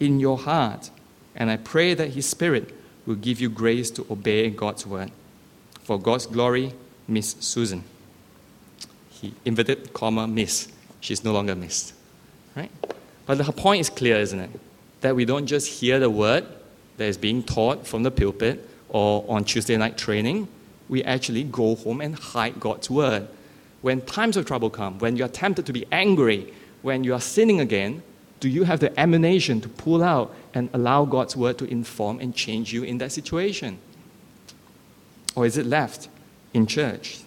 in 0.00 0.18
your 0.18 0.38
heart. 0.38 0.90
And 1.36 1.50
I 1.50 1.56
pray 1.56 1.94
that 1.94 2.10
His 2.10 2.26
Spirit 2.26 2.74
will 3.06 3.16
give 3.16 3.40
you 3.40 3.48
grace 3.48 3.90
to 3.92 4.06
obey 4.10 4.50
God's 4.50 4.86
word. 4.86 5.10
For 5.82 5.98
God's 5.98 6.26
glory, 6.26 6.72
Miss 7.06 7.36
Susan. 7.40 7.84
He 9.10 9.34
inverted 9.44 9.92
comma 9.92 10.26
Miss. 10.26 10.68
She's 11.00 11.24
no 11.24 11.32
longer 11.32 11.54
Miss. 11.54 11.92
Right? 12.56 12.70
But 13.26 13.38
her 13.38 13.52
point 13.52 13.80
is 13.80 13.90
clear, 13.90 14.18
isn't 14.18 14.38
it? 14.38 14.50
That 15.00 15.14
we 15.14 15.24
don't 15.24 15.46
just 15.46 15.68
hear 15.80 15.98
the 15.98 16.10
word 16.10 16.46
that 16.98 17.04
is 17.04 17.16
being 17.16 17.42
taught 17.42 17.86
from 17.86 18.02
the 18.02 18.10
pulpit 18.10 18.68
or 18.90 19.24
on 19.28 19.44
Tuesday 19.44 19.76
night 19.76 19.96
training. 19.96 20.48
We 20.88 21.02
actually 21.04 21.44
go 21.44 21.76
home 21.76 22.00
and 22.00 22.14
hide 22.14 22.60
God's 22.60 22.90
word. 22.90 23.28
When 23.80 24.02
times 24.02 24.36
of 24.36 24.46
trouble 24.46 24.70
come, 24.70 24.98
when 24.98 25.16
you 25.16 25.24
are 25.24 25.28
tempted 25.28 25.64
to 25.66 25.72
be 25.72 25.86
angry, 25.90 26.52
when 26.82 27.04
you 27.04 27.14
are 27.14 27.20
sinning 27.20 27.60
again, 27.60 28.02
do 28.40 28.48
you 28.48 28.64
have 28.64 28.80
the 28.80 28.98
ammunition 28.98 29.60
to 29.60 29.68
pull 29.68 30.02
out 30.02 30.34
and 30.54 30.68
allow 30.72 31.04
God's 31.04 31.36
word 31.36 31.58
to 31.58 31.64
inform 31.64 32.20
and 32.20 32.34
change 32.34 32.72
you 32.72 32.82
in 32.82 32.98
that 32.98 33.12
situation? 33.12 33.78
Or 35.34 35.46
is 35.46 35.56
it 35.56 35.66
left 35.66 36.08
in 36.54 36.66
church? 36.66 37.20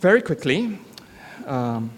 Very 0.00 0.22
quickly, 0.22 0.78
um, 1.46 1.90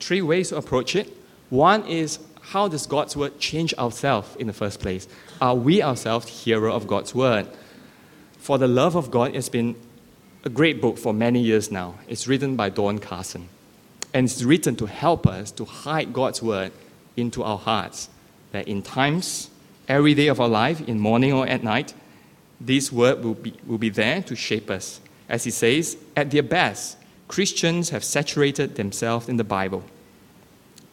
three 0.00 0.22
ways 0.22 0.50
to 0.50 0.56
approach 0.56 0.96
it. 0.96 1.16
One 1.50 1.84
is 1.86 2.18
how 2.40 2.68
does 2.68 2.86
God's 2.86 3.16
word 3.16 3.38
change 3.38 3.72
ourselves 3.74 4.34
in 4.36 4.46
the 4.46 4.52
first 4.52 4.80
place? 4.80 5.06
Are 5.42 5.56
we 5.56 5.82
ourselves 5.82 6.44
hearer 6.44 6.70
of 6.70 6.86
God's 6.86 7.16
word? 7.16 7.48
For 8.38 8.58
the 8.58 8.68
Love 8.68 8.94
of 8.94 9.10
God 9.10 9.34
has 9.34 9.48
been 9.48 9.74
a 10.44 10.48
great 10.48 10.80
book 10.80 10.96
for 10.96 11.12
many 11.12 11.40
years 11.40 11.68
now. 11.68 11.96
It's 12.06 12.28
written 12.28 12.54
by 12.54 12.70
Don 12.70 13.00
Carson. 13.00 13.48
And 14.14 14.26
it's 14.26 14.44
written 14.44 14.76
to 14.76 14.86
help 14.86 15.26
us 15.26 15.50
to 15.52 15.64
hide 15.64 16.12
God's 16.12 16.40
word 16.44 16.70
into 17.16 17.42
our 17.42 17.58
hearts. 17.58 18.08
That 18.52 18.68
in 18.68 18.82
times, 18.82 19.50
every 19.88 20.14
day 20.14 20.28
of 20.28 20.40
our 20.40 20.46
life, 20.48 20.80
in 20.88 21.00
morning 21.00 21.32
or 21.32 21.44
at 21.44 21.64
night, 21.64 21.92
this 22.60 22.92
word 22.92 23.24
will 23.24 23.34
be, 23.34 23.54
will 23.66 23.78
be 23.78 23.88
there 23.88 24.22
to 24.22 24.36
shape 24.36 24.70
us. 24.70 25.00
As 25.28 25.42
he 25.42 25.50
says, 25.50 25.96
at 26.16 26.30
their 26.30 26.44
best, 26.44 26.98
Christians 27.26 27.90
have 27.90 28.04
saturated 28.04 28.76
themselves 28.76 29.28
in 29.28 29.38
the 29.38 29.44
Bible. 29.44 29.82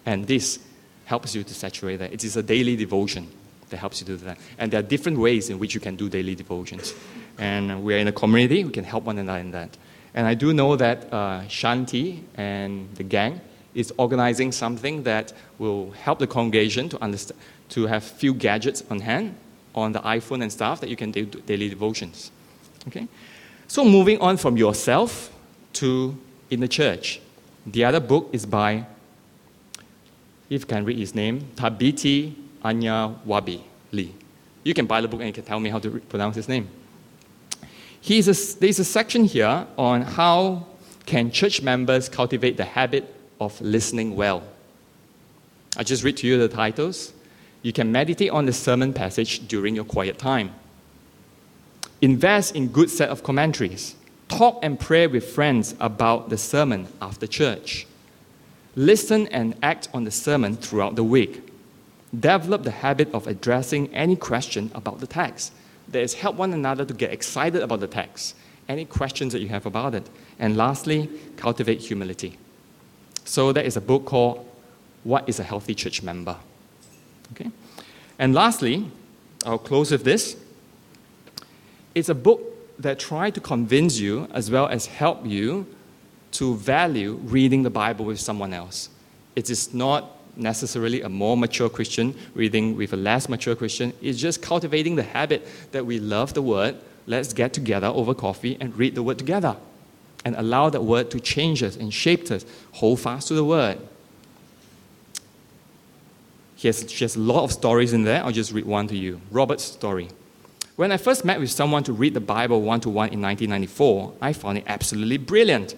And 0.08 0.26
this 0.26 0.58
helps 1.06 1.36
you 1.36 1.44
to 1.44 1.54
saturate 1.54 2.00
that. 2.00 2.14
It 2.14 2.24
is 2.24 2.36
a 2.36 2.42
daily 2.42 2.76
devotion 2.76 3.30
that 3.70 3.78
helps 3.78 4.00
you 4.02 4.08
do 4.08 4.18
that. 4.18 4.38
And 4.58 4.72
there 4.72 4.80
are 4.80 4.84
different 4.84 5.20
ways 5.20 5.50
in 5.50 5.60
which 5.60 5.74
you 5.74 5.80
can 5.80 5.96
do 5.96 6.10
daily 6.10 6.36
devotions. 6.36 6.94
And 7.38 7.84
we're 7.84 7.98
in 8.00 8.08
a 8.08 8.12
community, 8.12 8.64
we 8.64 8.72
can 8.72 8.84
help 8.84 9.06
one 9.06 9.18
another 9.18 9.40
in 9.40 9.52
that. 9.52 9.78
And 10.14 10.28
I 10.28 10.34
do 10.34 10.54
know 10.54 10.76
that 10.76 11.12
uh, 11.14 11.42
Shanti 11.48 12.24
and 12.36 12.94
the 12.96 13.04
gang 13.04 13.42
is 13.76 13.94
organizing 13.98 14.52
something 14.52 15.04
that 15.04 15.34
will 15.60 15.92
help 15.92 16.20
the 16.20 16.28
congregation 16.28 16.90
to 16.90 17.02
understand, 17.02 17.40
to 17.70 17.86
have 17.86 18.04
few 18.04 18.34
gadgets 18.34 18.84
on 18.90 19.00
hand 19.02 19.36
on 19.76 19.92
the 19.92 20.00
iPhone 20.00 20.42
and 20.42 20.52
stuff 20.52 20.82
that 20.82 20.90
you 20.90 20.96
can 20.96 21.12
do 21.12 21.26
daily 21.26 21.70
devotions. 21.70 22.32
Okay? 22.88 23.08
So 23.68 23.86
moving 23.86 24.20
on 24.20 24.38
from 24.38 24.58
yourself 24.58 25.32
to 25.74 26.18
in 26.50 26.60
the 26.60 26.68
church. 26.68 27.22
The 27.66 27.86
other 27.86 28.00
book 28.00 28.30
is 28.32 28.46
by, 28.46 28.86
if 30.50 30.62
you 30.62 30.66
can 30.66 30.86
read 30.86 30.98
his 30.98 31.14
name, 31.14 31.42
Thabiti 31.56 32.34
Anya 32.64 33.16
Wabi 33.26 33.64
Lee. 33.92 34.14
You 34.64 34.74
can 34.74 34.86
buy 34.86 35.02
the 35.02 35.08
book 35.08 35.20
and 35.20 35.28
you 35.28 35.34
can 35.34 35.46
tell 35.46 35.60
me 35.60 35.70
how 35.70 35.80
to 35.80 36.00
pronounce 36.10 36.36
his 36.36 36.48
name. 36.48 36.68
He's 38.02 38.28
a, 38.28 38.60
there's 38.60 38.80
a 38.80 38.86
section 38.86 39.26
here 39.26 39.68
on 39.78 40.02
how 40.02 40.66
can 41.06 41.32
church 41.32 41.62
members 41.62 42.08
cultivate 42.08 42.58
the 42.58 42.66
habit 42.66 43.14
of 43.40 43.60
listening 43.62 44.16
well. 44.16 44.44
I 45.78 45.84
just 45.84 46.04
read 46.04 46.18
to 46.18 46.28
you 46.28 46.38
the 46.38 46.48
titles. 46.48 47.14
You 47.62 47.74
can 47.74 47.92
meditate 47.92 48.32
on 48.32 48.46
the 48.46 48.54
sermon 48.54 48.94
passage 48.94 49.48
during 49.48 49.76
your 49.76 49.86
quiet 49.86 50.18
time. 50.18 50.54
Invest 52.02 52.56
in 52.56 52.70
good 52.70 52.90
set 52.90 53.10
of 53.10 53.24
commentaries. 53.24 53.96
Talk 54.30 54.60
and 54.62 54.80
pray 54.80 55.08
with 55.08 55.30
friends 55.30 55.76
about 55.80 56.30
the 56.30 56.38
sermon 56.38 56.88
after 57.02 57.28
church. 57.28 57.86
Listen 58.76 59.28
and 59.28 59.56
act 59.62 59.90
on 59.94 60.04
the 60.04 60.12
sermon 60.12 60.56
throughout 60.56 60.96
the 60.96 61.04
week. 61.04 61.49
Develop 62.18 62.64
the 62.64 62.72
habit 62.72 63.14
of 63.14 63.28
addressing 63.28 63.94
any 63.94 64.16
question 64.16 64.72
about 64.74 65.00
the 65.00 65.08
text. 65.08 65.54
That 65.90 66.02
is, 66.02 66.16
help 66.16 66.36
one 66.36 66.54
another 66.54 66.86
to 66.86 66.94
get 66.94 67.12
excited 67.12 67.62
about 67.62 67.80
the 67.80 67.88
text. 67.88 68.36
Any 68.68 68.86
questions 68.86 69.34
that 69.34 69.42
you 69.42 69.50
have 69.50 69.66
about 69.66 69.96
it. 69.96 70.08
And 70.40 70.58
lastly, 70.58 71.10
cultivate 71.38 71.80
humility. 71.80 72.38
So, 73.26 73.52
there 73.52 73.64
is 73.64 73.78
a 73.78 73.82
book 73.82 74.06
called 74.06 74.48
What 75.04 75.28
is 75.30 75.40
a 75.40 75.44
Healthy 75.44 75.76
Church 75.76 76.02
Member? 76.02 76.38
Okay? 77.34 77.52
And 78.18 78.34
lastly, 78.34 78.90
I'll 79.46 79.58
close 79.58 79.92
with 79.92 80.04
this. 80.04 80.36
It's 81.96 82.10
a 82.10 82.16
book 82.16 82.42
that 82.80 83.00
tries 83.00 83.34
to 83.34 83.42
convince 83.42 84.00
you 84.00 84.28
as 84.32 84.50
well 84.50 84.68
as 84.68 84.86
help 84.86 85.26
you 85.26 85.66
to 86.32 86.56
value 86.56 87.14
reading 87.24 87.64
the 87.64 87.70
Bible 87.70 88.06
with 88.06 88.20
someone 88.20 88.54
else. 88.54 88.90
It 89.36 89.50
is 89.50 89.74
not 89.74 90.19
necessarily 90.40 91.02
a 91.02 91.10
more 91.10 91.38
mature 91.38 91.70
Christian 91.70 92.16
reading 92.34 92.76
with 92.76 92.94
a 92.94 92.98
less 92.98 93.30
mature 93.30 93.56
Christian. 93.56 93.94
It's 94.02 94.20
just 94.20 94.42
cultivating 94.42 94.96
the 94.96 95.04
habit 95.04 95.48
that 95.72 95.86
we 95.86 96.00
love 96.00 96.34
the 96.34 96.42
Word. 96.42 96.78
Let's 97.08 97.34
get 97.34 97.54
together 97.54 97.88
over 97.88 98.14
coffee 98.14 98.58
and 98.60 98.76
read 98.78 98.96
the 98.96 99.04
Word 99.04 99.18
together 99.18 99.58
and 100.26 100.36
allow 100.36 100.70
that 100.70 100.84
Word 100.84 101.12
to 101.12 101.20
change 101.20 101.64
us 101.64 101.76
and 101.76 101.94
shape 101.94 102.30
us. 102.32 102.46
Hold 102.74 103.00
fast 103.00 103.30
to 103.30 103.34
the 103.34 103.46
Word. 103.46 103.80
He 106.56 106.68
has, 106.68 106.92
she 106.92 107.04
has 107.06 107.16
a 107.16 107.20
lot 107.20 107.44
of 107.44 107.54
stories 107.54 107.94
in 107.94 108.04
there. 108.04 108.24
I'll 108.24 108.34
just 108.34 108.52
read 108.52 108.66
one 108.66 108.88
to 108.90 108.96
you. 108.98 109.22
Robert's 109.32 109.64
story. 109.64 110.10
When 110.76 110.92
I 110.92 110.98
first 110.98 111.26
met 111.26 111.40
with 111.40 111.52
someone 111.52 111.84
to 111.84 111.94
read 111.94 112.14
the 112.14 112.22
Bible 112.22 112.62
one 112.62 112.80
to 112.82 112.90
one 112.90 113.10
in 113.10 113.22
1994, 113.22 114.14
I 114.22 114.34
found 114.34 114.58
it 114.58 114.64
absolutely 114.68 115.18
brilliant. 115.18 115.76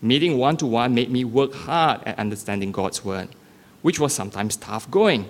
Meeting 0.00 0.38
one 0.38 0.56
to 0.58 0.66
one 0.66 0.94
made 0.94 1.10
me 1.10 1.24
work 1.24 1.54
hard 1.54 2.02
at 2.04 2.18
understanding 2.18 2.72
God's 2.72 3.04
Word, 3.04 3.28
which 3.84 4.00
was 4.00 4.14
sometimes 4.14 4.56
tough 4.56 4.90
going, 4.90 5.28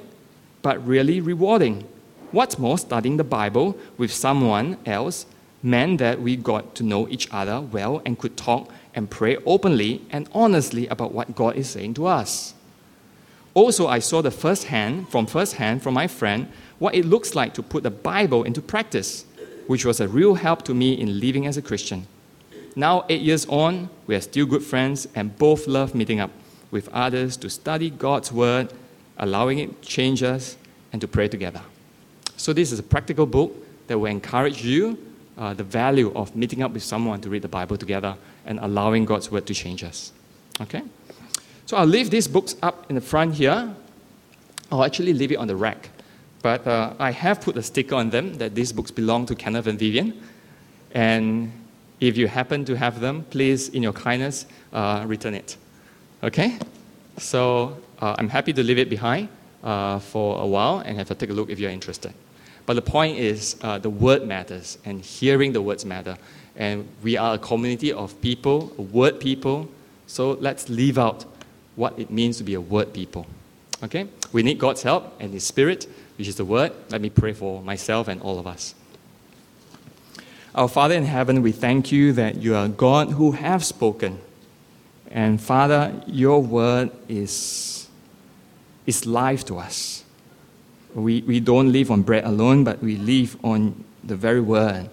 but 0.63 0.87
really 0.87 1.21
rewarding. 1.21 1.85
What's 2.31 2.57
more, 2.57 2.79
studying 2.79 3.17
the 3.17 3.25
Bible 3.25 3.77
with 3.99 4.13
someone 4.13 4.77
else 4.87 5.27
meant 5.61 5.99
that 5.99 6.23
we 6.23 6.37
got 6.37 6.77
to 6.77 6.85
know 6.85 7.09
each 7.09 7.27
other 7.33 7.61
well 7.61 8.01
and 8.07 8.17
could 8.17 8.37
talk 8.37 8.71
and 8.95 9.11
pray 9.11 9.39
openly 9.39 10.03
and 10.09 10.29
honestly 10.33 10.87
about 10.87 11.11
what 11.11 11.35
God 11.35 11.57
is 11.57 11.69
saying 11.69 11.95
to 11.95 12.07
us. 12.07 12.55
Also, 13.55 13.89
I 13.89 13.99
saw 13.99 14.23
the 14.23 14.31
first 14.31 14.65
hand, 14.69 15.09
from 15.09 15.27
first 15.27 15.55
hand 15.55 15.83
from 15.83 15.95
my 15.95 16.07
friend, 16.07 16.47
what 16.79 16.95
it 16.95 17.07
looks 17.07 17.35
like 17.35 17.55
to 17.55 17.63
put 17.63 17.83
the 17.83 17.91
Bible 17.91 18.45
into 18.45 18.63
practice, 18.63 19.25
which 19.67 19.85
was 19.85 19.99
a 19.99 20.07
real 20.07 20.37
help 20.37 20.63
to 20.67 20.75
me 20.75 20.93
in 20.93 21.19
living 21.19 21.45
as 21.45 21.57
a 21.57 21.63
Christian. 21.63 22.07
Now, 22.77 23.05
eight 23.09 23.23
years 23.23 23.47
on, 23.47 23.91
we 24.07 24.15
are 24.15 24.21
still 24.21 24.47
good 24.47 24.63
friends 24.63 25.09
and 25.13 25.37
both 25.39 25.67
love 25.67 25.93
meeting 25.93 26.21
up 26.21 26.31
with 26.75 26.89
others 26.89 27.37
to 27.39 27.49
study 27.49 27.89
God's 27.89 28.33
Word, 28.33 28.73
allowing 29.17 29.61
it 29.61 29.81
to 29.81 29.89
change 29.89 30.25
us, 30.25 30.57
and 30.93 31.01
to 31.01 31.07
pray 31.07 31.29
together. 31.29 31.63
So, 32.37 32.53
this 32.53 32.73
is 32.73 32.81
a 32.81 32.83
practical 32.83 33.27
book 33.27 33.55
that 33.87 33.97
will 33.97 34.11
encourage 34.11 34.65
you 34.65 34.99
uh, 35.39 35.55
the 35.55 35.63
value 35.63 36.13
of 36.15 36.35
meeting 36.35 36.63
up 36.63 36.73
with 36.73 36.83
someone 36.83 37.21
to 37.21 37.31
read 37.31 37.43
the 37.43 37.49
Bible 37.49 37.77
together 37.77 38.17
and 38.45 38.59
allowing 38.59 39.05
God's 39.05 39.31
Word 39.31 39.47
to 39.47 39.55
change 39.55 39.85
us. 39.85 40.13
Okay? 40.61 40.83
So 41.67 41.77
I'll 41.77 41.87
leave 41.87 42.11
these 42.11 42.27
books 42.27 42.57
up 42.61 42.91
in 42.91 42.97
the 42.97 43.01
front 43.01 43.35
here. 43.35 43.73
I'll 44.73 44.85
actually 44.85 45.13
leave 45.13 45.31
it 45.31 45.37
on 45.37 45.47
the 45.47 45.57
rack. 45.57 45.91
But 46.43 46.67
uh, 46.67 46.95
I 46.99 47.13
have 47.13 47.41
put 47.41 47.57
a 47.57 47.63
sticker 47.63 47.95
on 47.95 48.11
them 48.11 48.35
that 48.35 48.55
these 48.55 48.73
books 48.73 48.91
belong 48.91 49.27
to 49.27 49.35
Kenneth 49.35 49.69
and 49.69 49.79
Vivian. 49.79 50.21
And 50.91 51.53
if 52.01 52.17
you 52.17 52.27
happen 52.27 52.65
to 52.65 52.77
have 52.77 53.01
them, 53.01 53.25
please, 53.31 53.69
in 53.69 53.83
your 53.83 53.93
kindness, 53.93 54.47
uh, 54.73 55.05
return 55.07 55.35
it. 55.35 55.57
Okay? 56.25 56.59
So 57.19 57.77
uh, 58.01 58.17
I'm 58.19 58.29
happy 58.29 58.53
to 58.55 58.63
leave 58.63 58.79
it 58.79 58.89
behind 58.89 59.29
uh, 59.63 59.99
for 59.99 60.43
a 60.43 60.47
while 60.47 60.79
and 60.79 60.97
have 60.97 61.11
a 61.11 61.15
take 61.15 61.31
a 61.31 61.33
look 61.33 61.51
if 61.51 61.61
you're 61.61 61.71
interested. 61.71 62.13
But 62.67 62.75
the 62.75 62.83
point 62.83 63.19
is, 63.19 63.57
uh, 63.61 63.79
the 63.79 63.91
word 63.91 64.27
matters, 64.27 64.79
and 64.87 65.03
hearing 65.03 65.53
the 65.53 65.61
words 65.61 65.85
matter. 65.85 66.17
And 66.57 66.89
we 67.03 67.19
are 67.19 67.35
a 67.35 67.39
community 67.39 67.93
of 67.93 68.19
people, 68.23 68.69
word 68.79 69.21
people. 69.21 69.69
So 70.07 70.33
let's 70.41 70.71
leave 70.71 70.97
out 70.97 71.27
what 71.77 71.99
it 71.99 72.11
means 72.11 72.39
to 72.39 72.45
be 72.45 72.55
a 72.55 72.61
word 72.61 72.95
people. 72.95 73.27
Okay? 73.83 74.09
We 74.33 74.43
need 74.43 74.59
God's 74.59 74.83
help 74.83 75.15
and 75.21 75.35
His 75.35 75.45
Spirit, 75.45 75.87
which 76.17 76.27
is 76.27 76.37
the 76.37 76.45
word. 76.45 76.73
Let 76.89 77.03
me 77.03 77.11
pray 77.11 77.35
for 77.35 77.61
myself 77.63 78.09
and 78.09 78.23
all 78.23 78.39
of 78.39 78.47
us. 78.47 78.75
Our 80.55 80.69
Father 80.69 80.95
in 80.95 81.05
heaven, 81.05 81.43
we 81.43 81.53
thank 81.53 81.93
you 81.93 82.13
that 82.13 82.37
you 82.37 82.55
are 82.55 82.69
God 82.69 83.11
who 83.11 83.33
have 83.33 83.63
spoken. 83.65 84.21
And 85.15 85.41
Father, 85.41 86.03
your 86.07 86.43
word 86.43 86.91
is, 87.09 87.89
is 88.85 89.07
life 89.07 89.45
to 89.47 89.59
us. 89.59 90.05
We, 90.93 91.23
we 91.23 91.39
don't 91.39 91.71
live 91.73 91.91
on 91.91 92.03
bread 92.03 92.25
alone, 92.25 92.65
but 92.65 92.83
we 92.83 92.97
live 92.97 93.37
on 93.45 93.85
the 94.03 94.17
very 94.17 94.41
word. 94.41 94.91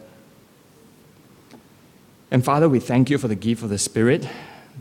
And 2.29 2.45
Father, 2.45 2.69
we 2.69 2.79
thank 2.79 3.09
you 3.09 3.17
for 3.17 3.27
the 3.27 3.35
gift 3.35 3.63
of 3.63 3.69
the 3.69 3.79
Spirit 3.79 4.29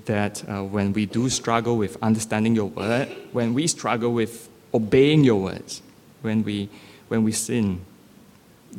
that 0.05 0.49
uh, 0.49 0.63
when 0.63 0.93
we 0.93 1.07
do 1.07 1.29
struggle 1.31 1.77
with 1.77 1.97
understanding 2.03 2.55
your 2.55 2.67
word, 2.67 3.09
when 3.33 3.55
we 3.55 3.67
struggle 3.67 4.13
with 4.13 4.49
obeying 4.73 5.25
your 5.25 5.41
words, 5.41 5.83
when 6.21 6.45
we, 6.45 6.69
when 7.09 7.25
we 7.25 7.33
sin, 7.33 7.81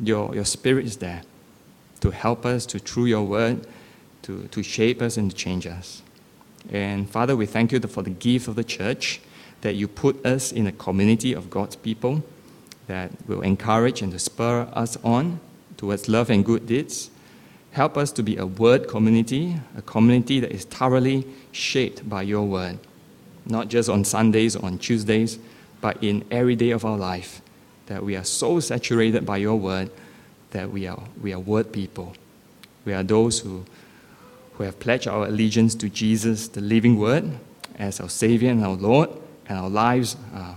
your, 0.00 0.34
your 0.34 0.44
spirit 0.44 0.86
is 0.86 0.96
there 0.98 1.22
to 2.00 2.10
help 2.10 2.46
us 2.46 2.66
to 2.66 2.78
through 2.78 3.06
your 3.06 3.22
word 3.22 3.66
to, 4.22 4.46
to 4.48 4.62
shape 4.62 5.02
us 5.02 5.16
and 5.16 5.30
to 5.30 5.36
change 5.36 5.66
us. 5.66 6.02
And 6.70 7.08
Father, 7.08 7.36
we 7.36 7.46
thank 7.46 7.72
you 7.72 7.80
for 7.80 8.02
the 8.02 8.10
gift 8.10 8.48
of 8.48 8.54
the 8.54 8.64
church 8.64 9.20
that 9.62 9.74
you 9.74 9.88
put 9.88 10.24
us 10.24 10.52
in 10.52 10.66
a 10.66 10.72
community 10.72 11.32
of 11.32 11.50
God's 11.50 11.76
people 11.76 12.22
that 12.86 13.10
will 13.28 13.42
encourage 13.42 14.02
and 14.02 14.12
to 14.12 14.18
spur 14.18 14.68
us 14.72 14.96
on 15.04 15.40
towards 15.76 16.08
love 16.08 16.30
and 16.30 16.44
good 16.44 16.66
deeds 16.66 17.10
Help 17.72 17.96
us 17.96 18.12
to 18.12 18.22
be 18.22 18.36
a 18.36 18.44
word 18.44 18.86
community, 18.86 19.56
a 19.76 19.82
community 19.82 20.40
that 20.40 20.52
is 20.52 20.64
thoroughly 20.64 21.26
shaped 21.52 22.06
by 22.08 22.20
your 22.20 22.44
word, 22.44 22.78
not 23.46 23.68
just 23.68 23.88
on 23.88 24.04
Sundays 24.04 24.54
or 24.54 24.66
on 24.66 24.76
Tuesdays, 24.76 25.38
but 25.80 25.96
in 26.04 26.22
every 26.30 26.54
day 26.54 26.70
of 26.70 26.84
our 26.84 26.98
life. 26.98 27.40
That 27.86 28.04
we 28.04 28.14
are 28.14 28.24
so 28.24 28.60
saturated 28.60 29.24
by 29.24 29.38
your 29.38 29.56
word 29.56 29.90
that 30.50 30.70
we 30.70 30.86
are, 30.86 31.02
we 31.22 31.32
are 31.32 31.40
word 31.40 31.72
people. 31.72 32.14
We 32.84 32.92
are 32.92 33.02
those 33.02 33.40
who, 33.40 33.64
who 34.54 34.64
have 34.64 34.78
pledged 34.78 35.08
our 35.08 35.26
allegiance 35.26 35.74
to 35.76 35.88
Jesus, 35.88 36.48
the 36.48 36.60
living 36.60 36.98
Word, 36.98 37.38
as 37.78 38.00
our 38.00 38.08
Savior 38.08 38.50
and 38.50 38.64
our 38.64 38.74
Lord, 38.74 39.10
and 39.46 39.58
our 39.58 39.70
lives 39.70 40.16
uh, 40.34 40.54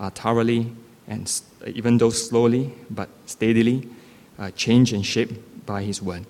are 0.00 0.10
thoroughly 0.10 0.72
and 1.06 1.30
even 1.66 1.98
though 1.98 2.10
slowly 2.10 2.74
but 2.90 3.08
steadily 3.26 3.88
uh, 4.38 4.50
changed 4.52 4.92
and 4.92 5.04
shaped 5.04 5.66
by 5.66 5.82
His 5.82 6.02
Word. 6.02 6.24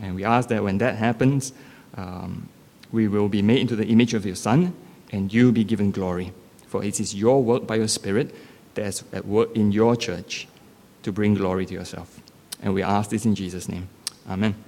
And 0.00 0.14
we 0.14 0.24
ask 0.24 0.48
that 0.48 0.62
when 0.62 0.78
that 0.78 0.96
happens, 0.96 1.52
um, 1.96 2.48
we 2.92 3.08
will 3.08 3.28
be 3.28 3.42
made 3.42 3.60
into 3.60 3.76
the 3.76 3.86
image 3.86 4.14
of 4.14 4.24
your 4.24 4.36
Son, 4.36 4.74
and 5.12 5.32
you 5.32 5.52
be 5.52 5.64
given 5.64 5.90
glory. 5.90 6.32
For 6.66 6.84
it 6.84 7.00
is 7.00 7.14
your 7.14 7.42
work 7.42 7.66
by 7.66 7.76
your 7.76 7.88
Spirit 7.88 8.34
that 8.74 8.86
is 8.86 9.04
at 9.12 9.26
work 9.26 9.54
in 9.56 9.72
your 9.72 9.96
church 9.96 10.46
to 11.02 11.12
bring 11.12 11.34
glory 11.34 11.66
to 11.66 11.74
yourself. 11.74 12.20
And 12.62 12.74
we 12.74 12.82
ask 12.82 13.10
this 13.10 13.24
in 13.24 13.34
Jesus' 13.34 13.68
name. 13.68 13.88
Amen. 14.28 14.67